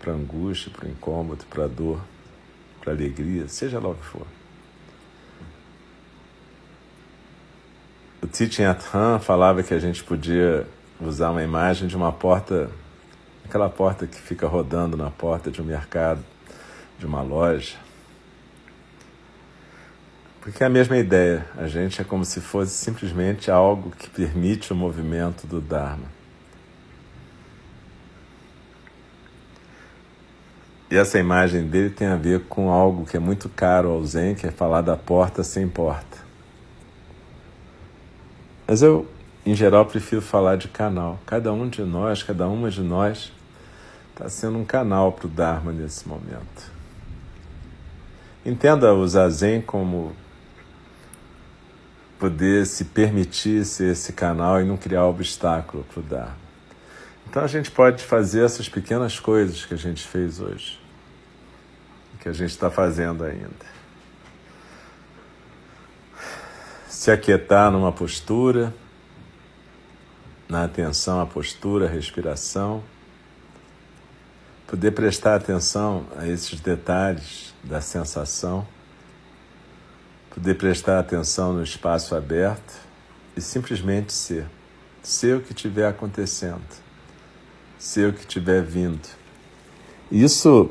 para 0.00 0.12
a 0.12 0.14
angústia, 0.14 0.70
para 0.70 0.86
o 0.86 0.90
incômodo, 0.90 1.44
para 1.46 1.64
a 1.64 1.68
dor, 1.68 2.00
para 2.80 2.92
a 2.92 2.94
alegria, 2.94 3.48
seja 3.48 3.78
lá 3.78 3.88
o 3.88 3.94
que 3.94 4.04
for. 4.04 4.26
O 8.22 8.26
Thich 8.26 8.60
Nhat 8.60 8.82
falava 9.20 9.62
que 9.62 9.72
a 9.72 9.78
gente 9.78 10.04
podia 10.04 10.66
usar 11.00 11.30
uma 11.30 11.42
imagem 11.42 11.88
de 11.88 11.96
uma 11.96 12.12
porta, 12.12 12.70
aquela 13.50 13.68
porta 13.68 14.06
que 14.06 14.16
fica 14.16 14.46
rodando 14.46 14.96
na 14.96 15.10
porta 15.10 15.50
de 15.50 15.60
um 15.60 15.64
mercado, 15.64 16.24
de 16.96 17.04
uma 17.04 17.20
loja. 17.20 17.76
Porque 20.40 20.62
é 20.62 20.66
a 20.68 20.70
mesma 20.70 20.96
ideia. 20.96 21.44
A 21.58 21.66
gente 21.66 22.00
é 22.00 22.04
como 22.04 22.24
se 22.24 22.40
fosse 22.40 22.72
simplesmente 22.72 23.50
algo 23.50 23.90
que 23.90 24.08
permite 24.08 24.72
o 24.72 24.76
movimento 24.76 25.48
do 25.48 25.60
Dharma. 25.60 26.06
E 30.88 30.96
essa 30.96 31.18
imagem 31.18 31.66
dele 31.66 31.90
tem 31.90 32.06
a 32.06 32.16
ver 32.16 32.44
com 32.48 32.70
algo 32.70 33.04
que 33.04 33.16
é 33.16 33.20
muito 33.20 33.48
caro 33.48 33.90
ao 33.90 34.04
Zen, 34.04 34.36
que 34.36 34.46
é 34.46 34.50
falar 34.52 34.80
da 34.80 34.96
porta 34.96 35.42
sem 35.42 35.68
porta. 35.68 36.18
Mas 38.66 38.80
eu, 38.80 39.08
em 39.44 39.54
geral, 39.54 39.86
prefiro 39.86 40.22
falar 40.22 40.56
de 40.56 40.68
canal. 40.68 41.18
Cada 41.26 41.52
um 41.52 41.68
de 41.68 41.82
nós, 41.82 42.22
cada 42.22 42.48
uma 42.48 42.70
de 42.70 42.80
nós, 42.80 43.32
está 44.20 44.28
sendo 44.28 44.58
um 44.58 44.64
canal 44.66 45.12
para 45.12 45.26
o 45.26 45.30
Dharma 45.30 45.72
nesse 45.72 46.06
momento. 46.06 46.70
Entenda 48.44 48.92
o 48.92 49.08
Zazen 49.08 49.62
como 49.62 50.14
poder 52.18 52.66
se 52.66 52.84
permitir 52.84 53.64
ser 53.64 53.92
esse 53.92 54.12
canal 54.12 54.60
e 54.60 54.64
não 54.64 54.76
criar 54.76 55.06
obstáculo 55.06 55.84
para 55.84 56.00
o 56.00 56.02
Dharma. 56.02 56.36
Então 57.26 57.42
a 57.42 57.46
gente 57.46 57.70
pode 57.70 58.04
fazer 58.04 58.44
essas 58.44 58.68
pequenas 58.68 59.18
coisas 59.18 59.64
que 59.64 59.72
a 59.72 59.78
gente 59.78 60.06
fez 60.06 60.38
hoje, 60.38 60.78
que 62.20 62.28
a 62.28 62.32
gente 62.32 62.50
está 62.50 62.70
fazendo 62.70 63.24
ainda. 63.24 63.80
Se 66.88 67.10
aquietar 67.10 67.70
numa 67.70 67.90
postura, 67.90 68.74
na 70.46 70.64
atenção 70.64 71.22
à 71.22 71.26
postura, 71.26 71.86
à 71.86 71.88
respiração, 71.88 72.82
poder 74.70 74.92
prestar 74.92 75.34
atenção 75.34 76.06
a 76.16 76.28
esses 76.28 76.60
detalhes 76.60 77.52
da 77.64 77.80
sensação 77.80 78.64
poder 80.30 80.54
prestar 80.54 81.00
atenção 81.00 81.52
no 81.52 81.64
espaço 81.64 82.14
aberto 82.14 82.78
e 83.36 83.40
simplesmente 83.40 84.12
ser. 84.12 84.46
Ser 85.02 85.38
o 85.38 85.40
que 85.40 85.52
estiver 85.52 85.88
acontecendo, 85.88 86.62
ser 87.80 88.10
o 88.10 88.12
que 88.12 88.20
estiver 88.20 88.62
vindo. 88.62 89.08
Isso 90.12 90.70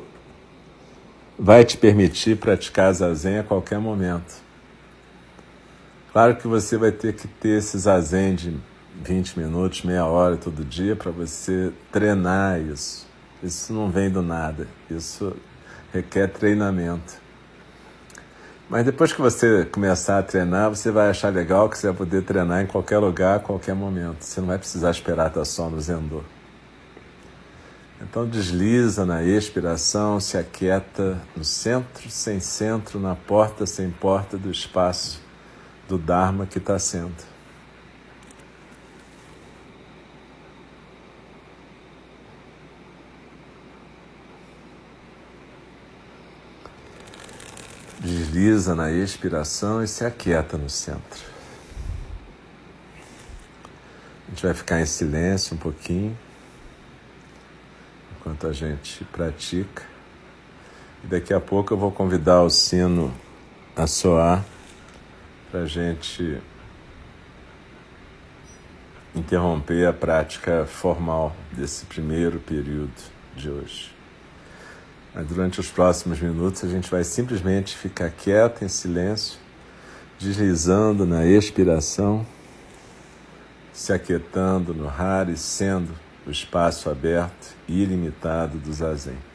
vai 1.37 1.65
te 1.65 1.75
permitir 1.75 2.37
praticar 2.37 2.93
zazen 2.93 3.39
a 3.39 3.43
qualquer 3.43 3.79
momento. 3.79 4.41
Claro 6.13 6.37
que 6.37 6.47
você 6.47 6.77
vai 6.77 6.93
ter 6.93 7.15
que 7.15 7.27
ter 7.27 7.57
esse 7.57 7.77
zazen 7.77 8.33
de 8.33 8.57
20 9.03 9.37
minutos, 9.39 9.81
meia 9.83 10.05
hora 10.05 10.37
todo 10.37 10.63
dia 10.63 10.95
para 10.95 11.11
você 11.11 11.73
treinar 11.91 12.61
isso. 12.61 13.08
Isso 13.41 13.71
não 13.71 13.89
vem 13.89 14.09
do 14.09 14.21
nada, 14.21 14.67
isso 14.89 15.35
requer 15.93 16.27
treinamento. 16.27 17.13
Mas 18.69 18.85
depois 18.85 19.11
que 19.11 19.19
você 19.19 19.65
começar 19.65 20.19
a 20.19 20.23
treinar, 20.23 20.69
você 20.69 20.91
vai 20.91 21.09
achar 21.09 21.33
legal 21.33 21.69
que 21.69 21.77
você 21.77 21.87
vai 21.87 21.95
poder 21.95 22.21
treinar 22.21 22.61
em 22.61 22.67
qualquer 22.67 22.99
lugar, 22.99 23.37
a 23.37 23.39
qualquer 23.39 23.73
momento. 23.73 24.21
Você 24.21 24.39
não 24.39 24.47
vai 24.47 24.59
precisar 24.59 24.91
esperar 24.91 25.29
estar 25.29 25.43
só 25.45 25.69
no 25.69 25.81
Zendô. 25.81 26.21
Então 28.01 28.27
desliza 28.27 29.05
na 29.05 29.23
expiração, 29.23 30.19
se 30.19 30.37
aquieta 30.37 31.19
no 31.35 31.43
centro 31.43 32.09
sem 32.09 32.39
centro, 32.39 32.99
na 32.99 33.15
porta 33.15 33.65
sem 33.65 33.89
porta 33.89 34.37
do 34.37 34.51
espaço 34.51 35.19
do 35.87 35.97
Dharma 35.97 36.45
que 36.45 36.59
está 36.59 36.77
sendo. 36.77 37.28
Desliza 48.29 48.75
na 48.75 48.91
expiração 48.91 49.83
e 49.83 49.87
se 49.87 50.05
aquieta 50.05 50.55
no 50.55 50.69
centro. 50.69 51.19
A 54.27 54.29
gente 54.29 54.43
vai 54.43 54.53
ficar 54.53 54.79
em 54.79 54.85
silêncio 54.85 55.55
um 55.55 55.57
pouquinho 55.57 56.15
enquanto 58.15 58.45
a 58.45 58.53
gente 58.53 59.03
pratica. 59.05 59.83
E 61.03 61.07
daqui 61.07 61.33
a 61.33 61.39
pouco 61.39 61.73
eu 61.73 61.77
vou 61.77 61.91
convidar 61.91 62.43
o 62.43 62.51
sino 62.51 63.11
a 63.75 63.87
soar 63.87 64.45
para 65.49 65.61
a 65.61 65.65
gente 65.65 66.39
interromper 69.15 69.87
a 69.87 69.93
prática 69.93 70.67
formal 70.67 71.35
desse 71.51 71.83
primeiro 71.87 72.39
período 72.39 72.93
de 73.35 73.49
hoje. 73.49 73.98
Mas 75.13 75.27
durante 75.27 75.59
os 75.59 75.69
próximos 75.69 76.19
minutos 76.19 76.63
a 76.63 76.67
gente 76.67 76.89
vai 76.89 77.03
simplesmente 77.03 77.75
ficar 77.75 78.11
quieto, 78.11 78.63
em 78.63 78.67
silêncio, 78.67 79.39
deslizando 80.19 81.05
na 81.05 81.25
expiração, 81.25 82.25
se 83.73 83.93
aquietando 83.93 84.73
no 84.73 84.87
raro 84.87 85.31
e 85.31 85.37
sendo 85.37 85.93
o 86.27 86.31
espaço 86.31 86.89
aberto 86.89 87.55
e 87.67 87.81
ilimitado 87.81 88.57
do 88.57 88.71
zazen. 88.71 89.28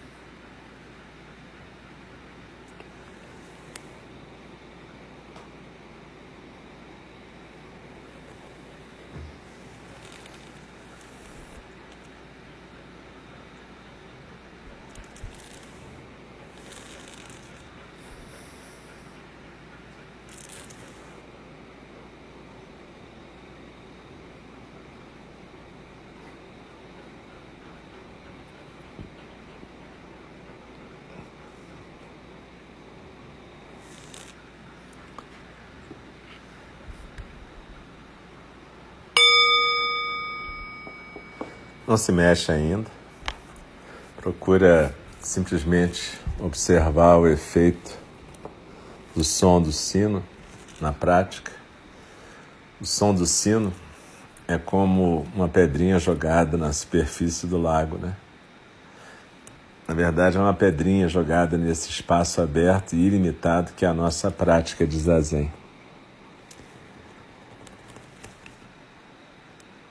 Não 41.95 41.99
se 41.99 42.11
mexe 42.11 42.51
ainda. 42.51 42.91
Procura 44.17 44.93
simplesmente 45.21 46.19
observar 46.41 47.19
o 47.19 47.29
efeito 47.29 47.97
do 49.15 49.23
som 49.23 49.63
do 49.63 49.71
sino 49.71 50.21
na 50.81 50.93
prática. 50.93 51.53
O 52.81 52.85
som 52.85 53.15
do 53.15 53.25
sino 53.27 53.73
é 54.49 54.59
como 54.59 55.25
uma 55.37 55.49
pedrinha 55.49 55.97
jogada 56.01 56.57
na 56.57 56.73
superfície 56.73 57.47
do 57.47 57.59
lago, 57.59 57.97
né? 57.97 58.17
Na 59.87 59.95
verdade, 59.95 60.37
é 60.37 60.41
uma 60.41 60.53
pedrinha 60.53 61.09
jogada 61.09 61.57
nesse 61.57 61.91
espaço 61.91 62.43
aberto 62.43 62.95
e 62.95 63.07
ilimitado 63.07 63.73
que 63.73 63.85
é 63.85 63.89
a 63.89 63.95
nossa 63.95 64.33
prática 64.33 64.85
de 64.85 64.99
zazen. 64.99 65.49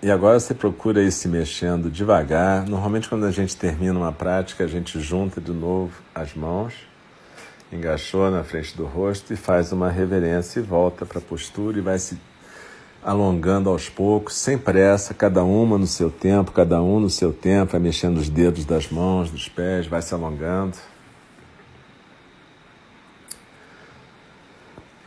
E 0.04 0.12
agora 0.12 0.38
você 0.38 0.54
procura 0.54 1.02
ir 1.02 1.14
se 1.14 1.30
mexendo 1.30 1.90
devagar. 1.90 2.68
Normalmente, 2.68 3.08
quando 3.08 3.26
a 3.26 3.32
gente 3.32 3.56
termina 3.56 3.98
uma 3.98 4.12
prática, 4.12 4.66
a 4.66 4.68
gente 4.68 5.00
junta 5.00 5.40
de 5.40 5.54
novo 5.54 5.94
as 6.14 6.34
mãos, 6.34 6.74
engaixou 7.72 8.30
na 8.30 8.44
frente 8.44 8.76
do 8.76 8.84
rosto 8.84 9.32
e 9.32 9.38
faz 9.38 9.72
uma 9.72 9.90
reverência 9.90 10.60
e 10.60 10.62
volta 10.62 11.06
para 11.06 11.20
a 11.20 11.22
postura 11.22 11.78
e 11.78 11.82
vai 11.82 11.98
se 11.98 12.20
alongando 13.02 13.70
aos 13.70 13.88
poucos, 13.88 14.36
sem 14.36 14.58
pressa, 14.58 15.14
cada 15.14 15.42
uma 15.46 15.78
no 15.78 15.88
seu 15.88 16.12
tempo, 16.12 16.52
cada 16.52 16.84
um 16.84 17.00
no 17.00 17.10
seu 17.10 17.32
tempo, 17.32 17.72
vai 17.72 17.80
mexendo 17.80 18.18
os 18.18 18.28
dedos 18.28 18.66
das 18.66 18.90
mãos, 18.90 19.32
dos 19.32 19.48
pés, 19.48 19.88
vai 19.88 20.02
se 20.02 20.14
alongando. 20.14 20.76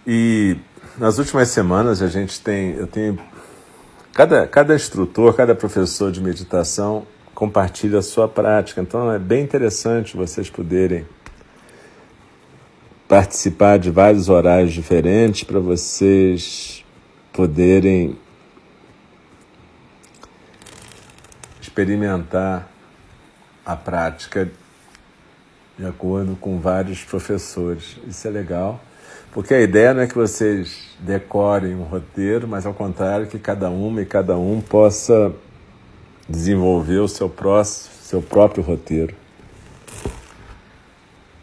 E 0.07 0.57
nas 0.97 1.19
últimas 1.19 1.49
semanas 1.49 2.01
a 2.01 2.09
gente 2.09 2.41
tem, 2.41 2.71
eu 2.71 2.87
tenho 2.87 3.21
Cada, 4.17 4.47
cada 4.47 4.75
instrutor, 4.75 5.37
cada 5.37 5.55
professor 5.55 6.11
de 6.11 6.23
meditação 6.23 7.07
compartilha 7.35 7.99
a 7.99 8.03
sua 8.03 8.27
prática. 8.27 8.81
Então 8.81 9.13
é 9.13 9.19
bem 9.19 9.45
interessante 9.45 10.17
vocês 10.17 10.49
poderem 10.49 11.07
participar 13.07 13.79
de 13.79 13.91
vários 13.91 14.31
horários 14.31 14.73
diferentes 14.73 15.45
para 15.45 15.61
vocês 15.61 16.83
poderem 17.31 18.19
experimentar 21.61 22.71
a 23.67 23.77
prática 23.77 24.51
de 25.79 25.85
acordo 25.85 26.35
com 26.37 26.59
vários 26.59 27.05
professores. 27.05 27.99
Isso 28.09 28.27
é 28.27 28.31
legal, 28.31 28.81
porque 29.37 29.53
a 29.53 29.61
ideia 29.61 29.93
não 29.93 30.01
é 30.01 30.07
que 30.07 30.15
vocês 30.15 30.97
decorem 30.99 31.75
um 31.75 31.83
roteiro, 31.83 32.49
mas 32.49 32.65
ao 32.65 32.73
contrário, 32.73 33.27
que 33.27 33.39
cada 33.39 33.69
uma 33.69 34.01
e 34.01 34.07
cada 34.07 34.39
um 34.39 34.63
possa 34.63 35.31
desenvolver 36.27 37.01
o 37.01 37.07
seu, 37.07 37.29
próximo, 37.29 37.95
seu 38.01 38.23
próprio 38.23 38.65
roteiro. 38.65 39.15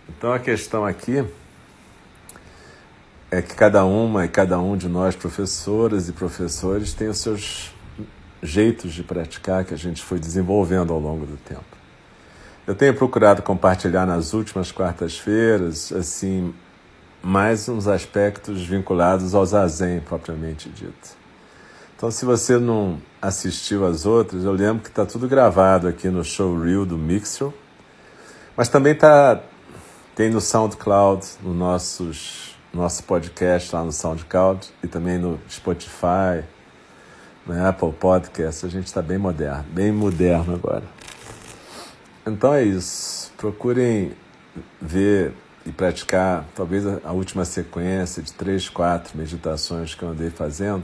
Então 0.10 0.34
a 0.34 0.39
questão 0.39 0.84
aqui 0.84 1.23
é 3.29 3.43
que 3.43 3.53
cada 3.53 3.86
uma 3.86 4.25
e 4.25 4.27
cada 4.27 4.58
um 4.58 4.75
de 4.75 4.89
nós, 4.89 5.15
professoras 5.15 6.10
e 6.10 6.13
professores, 6.13 6.95
tem 6.95 7.10
os 7.10 7.19
seus 7.19 7.75
jeitos 8.41 8.91
de 8.91 9.03
praticar 9.03 9.65
que 9.65 9.73
a 9.75 9.77
gente 9.77 10.01
foi 10.01 10.17
desenvolvendo 10.17 10.91
ao 10.91 10.99
longo 10.99 11.27
do 11.27 11.38
tempo. 11.38 11.77
Eu 12.65 12.73
tenho 12.73 12.95
procurado 12.95 13.43
compartilhar 13.43 14.08
nas 14.08 14.34
últimas 14.34 14.71
quartas-feiras, 14.71 15.91
assim, 15.91 16.56
mais 17.23 17.69
uns 17.69 17.88
aspectos 17.88 18.65
vinculados 18.65 19.33
ao 19.33 19.45
zazen 19.45 20.01
propriamente 20.01 20.67
dito. 20.67 21.23
Então, 21.95 22.12
se 22.12 22.25
você 22.25 22.57
não 22.57 23.01
assistiu 23.21 23.86
às 23.86 24.05
outras, 24.05 24.43
eu 24.43 24.51
lembro 24.51 24.83
que 24.83 24.89
está 24.89 25.05
tudo 25.05 25.25
gravado 25.25 25.88
aqui 25.88 26.09
no 26.09 26.21
showreel 26.21 26.86
do 26.86 26.97
Mixer, 26.97 27.47
mas 28.57 28.67
também 28.67 28.93
tá 28.93 29.41
tem 30.13 30.29
no 30.29 30.41
SoundCloud, 30.41 31.25
no 31.41 31.53
nossos 31.53 32.53
nosso 32.73 33.03
podcast 33.03 33.73
lá 33.73 33.83
no 33.83 33.91
SoundCloud 33.91 34.67
e 34.83 34.88
também 34.88 35.17
no 35.17 35.39
Spotify, 35.49 36.43
no 37.45 37.67
Apple 37.67 37.93
Podcast. 37.93 38.65
A 38.65 38.69
gente 38.69 38.88
está 38.88 39.01
bem 39.01 39.17
moderno, 39.17 39.63
bem 39.69 39.91
moderno 39.91 40.55
agora. 40.55 40.83
Então 42.25 42.53
é 42.53 42.63
isso. 42.63 43.31
Procurem 43.38 44.12
ver 44.81 45.33
e 45.65 45.71
praticar 45.71 46.45
talvez 46.56 46.86
a 46.86 47.12
última 47.12 47.45
sequência 47.45 48.21
de 48.21 48.34
três, 48.34 48.67
quatro 48.69 49.17
meditações 49.17 49.95
que 49.95 50.04
eu 50.04 50.10
andei 50.10 50.30
fazendo 50.30 50.84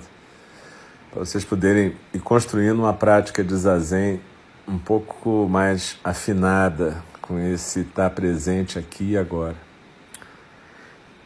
para 1.12 1.26
vocês 1.26 1.44
poderem 1.44 1.96
ir 2.13 2.20
construindo 2.20 2.80
uma 2.80 2.94
prática 2.94 3.44
de 3.44 3.56
zazen 3.56 4.22
um 4.68 4.78
pouco 4.78 5.48
mais 5.50 5.98
afinada 6.04 7.04
com 7.20 7.39
esse 7.39 7.82
estar 7.82 8.12
presente 8.12 8.78
aqui 8.78 9.12
e 9.12 9.18
agora. 9.18 9.56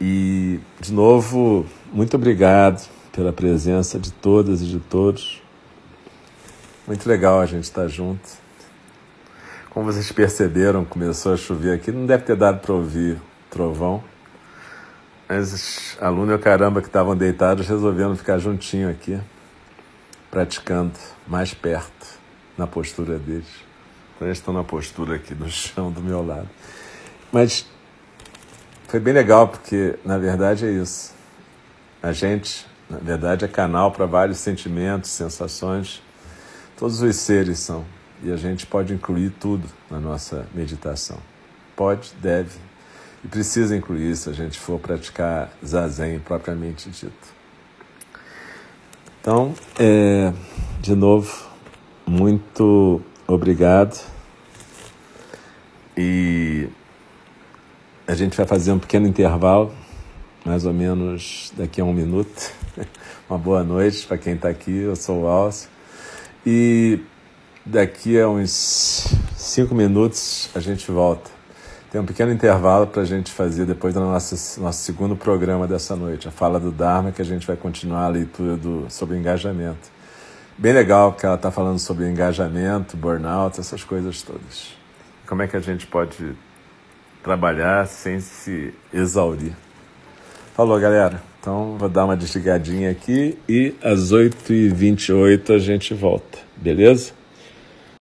E, 0.00 0.58
de 0.80 0.92
novo, 0.92 1.66
muito 1.92 2.16
obrigado 2.16 2.88
pela 3.12 3.32
presença 3.32 3.98
de 3.98 4.10
todas 4.10 4.62
e 4.62 4.66
de 4.66 4.80
todos. 4.80 5.42
Muito 6.86 7.06
legal 7.06 7.40
a 7.40 7.46
gente 7.46 7.64
estar 7.64 7.86
junto. 7.86 8.26
Como 9.68 9.84
vocês 9.84 10.10
perceberam, 10.10 10.84
começou 10.84 11.34
a 11.34 11.36
chover 11.36 11.74
aqui, 11.74 11.92
não 11.92 12.06
deve 12.06 12.24
ter 12.24 12.36
dado 12.36 12.60
para 12.60 12.72
ouvir 12.72 13.20
trovão. 13.54 14.02
Mas 15.28 15.52
os 15.52 15.96
alunos, 16.00 16.40
caramba, 16.40 16.80
que 16.80 16.88
estavam 16.88 17.16
deitados, 17.16 17.68
resolveram 17.68 18.16
ficar 18.16 18.38
juntinho 18.38 18.90
aqui 18.90 19.18
praticando 20.30 20.92
mais 21.26 21.54
perto 21.54 22.18
na 22.58 22.66
postura 22.66 23.16
deles. 23.18 23.46
Então, 24.14 24.26
eles 24.26 24.38
estão 24.38 24.52
na 24.52 24.64
postura 24.64 25.14
aqui 25.14 25.34
no 25.34 25.48
chão 25.48 25.92
do 25.92 26.00
meu 26.00 26.26
lado. 26.26 26.48
Mas 27.30 27.64
foi 28.88 28.98
bem 28.98 29.14
legal 29.14 29.48
porque, 29.48 29.96
na 30.04 30.18
verdade, 30.18 30.66
é 30.66 30.70
isso. 30.70 31.14
A 32.02 32.12
gente, 32.12 32.66
na 32.90 32.98
verdade, 32.98 33.44
é 33.44 33.48
canal 33.48 33.92
para 33.92 34.06
vários 34.06 34.38
sentimentos, 34.38 35.10
sensações. 35.10 36.02
Todos 36.76 37.00
os 37.00 37.16
seres 37.16 37.60
são. 37.60 37.84
E 38.22 38.32
a 38.32 38.36
gente 38.36 38.66
pode 38.66 38.92
incluir 38.92 39.30
tudo 39.30 39.68
na 39.90 40.00
nossa 40.00 40.46
meditação. 40.52 41.18
Pode, 41.76 42.12
deve 42.20 42.58
e 43.24 43.28
precisa 43.28 43.74
incluir 43.74 44.14
se 44.16 44.28
a 44.28 44.32
gente 44.32 44.58
for 44.58 44.78
praticar 44.78 45.50
zazen 45.64 46.18
propriamente 46.18 46.90
dito. 46.90 47.34
Então, 49.20 49.54
é, 49.78 50.30
de 50.80 50.94
novo, 50.94 51.32
muito 52.06 53.00
obrigado. 53.26 53.98
E 55.96 56.68
a 58.06 58.14
gente 58.14 58.36
vai 58.36 58.44
fazer 58.46 58.72
um 58.72 58.78
pequeno 58.78 59.06
intervalo, 59.06 59.72
mais 60.44 60.66
ou 60.66 60.74
menos 60.74 61.50
daqui 61.56 61.80
a 61.80 61.84
um 61.84 61.92
minuto. 61.94 62.52
Uma 63.30 63.38
boa 63.38 63.64
noite 63.64 64.06
para 64.06 64.18
quem 64.18 64.34
está 64.34 64.50
aqui, 64.50 64.70
eu 64.70 64.94
sou 64.94 65.22
o 65.22 65.26
Alcio. 65.26 65.70
E 66.44 67.00
daqui 67.64 68.20
a 68.20 68.28
uns 68.28 69.06
cinco 69.34 69.74
minutos 69.74 70.50
a 70.54 70.60
gente 70.60 70.90
volta. 70.90 71.30
Tem 71.94 72.00
um 72.00 72.04
pequeno 72.04 72.32
intervalo 72.32 72.88
para 72.88 73.02
a 73.02 73.04
gente 73.04 73.30
fazer 73.30 73.66
depois 73.66 73.94
do 73.94 74.00
nosso, 74.00 74.60
nosso 74.60 74.82
segundo 74.82 75.14
programa 75.14 75.64
dessa 75.64 75.94
noite, 75.94 76.26
a 76.26 76.30
fala 76.32 76.58
do 76.58 76.72
Dharma, 76.72 77.12
que 77.12 77.22
a 77.22 77.24
gente 77.24 77.46
vai 77.46 77.54
continuar 77.54 78.06
a 78.06 78.08
leitura 78.08 78.56
do, 78.56 78.86
sobre 78.88 79.16
engajamento. 79.16 79.92
Bem 80.58 80.72
legal 80.72 81.12
que 81.12 81.24
ela 81.24 81.36
está 81.36 81.52
falando 81.52 81.78
sobre 81.78 82.10
engajamento, 82.10 82.96
burnout, 82.96 83.60
essas 83.60 83.84
coisas 83.84 84.22
todas. 84.22 84.74
Como 85.24 85.42
é 85.42 85.46
que 85.46 85.56
a 85.56 85.60
gente 85.60 85.86
pode 85.86 86.34
trabalhar 87.22 87.86
sem 87.86 88.18
se 88.18 88.74
exaurir. 88.92 89.52
Falou, 90.52 90.80
galera. 90.80 91.22
Então 91.40 91.76
vou 91.78 91.88
dar 91.88 92.06
uma 92.06 92.16
desligadinha 92.16 92.90
aqui 92.90 93.38
e 93.48 93.72
às 93.80 94.12
8h28 94.12 95.54
a 95.54 95.58
gente 95.58 95.94
volta, 95.94 96.38
beleza? 96.56 97.12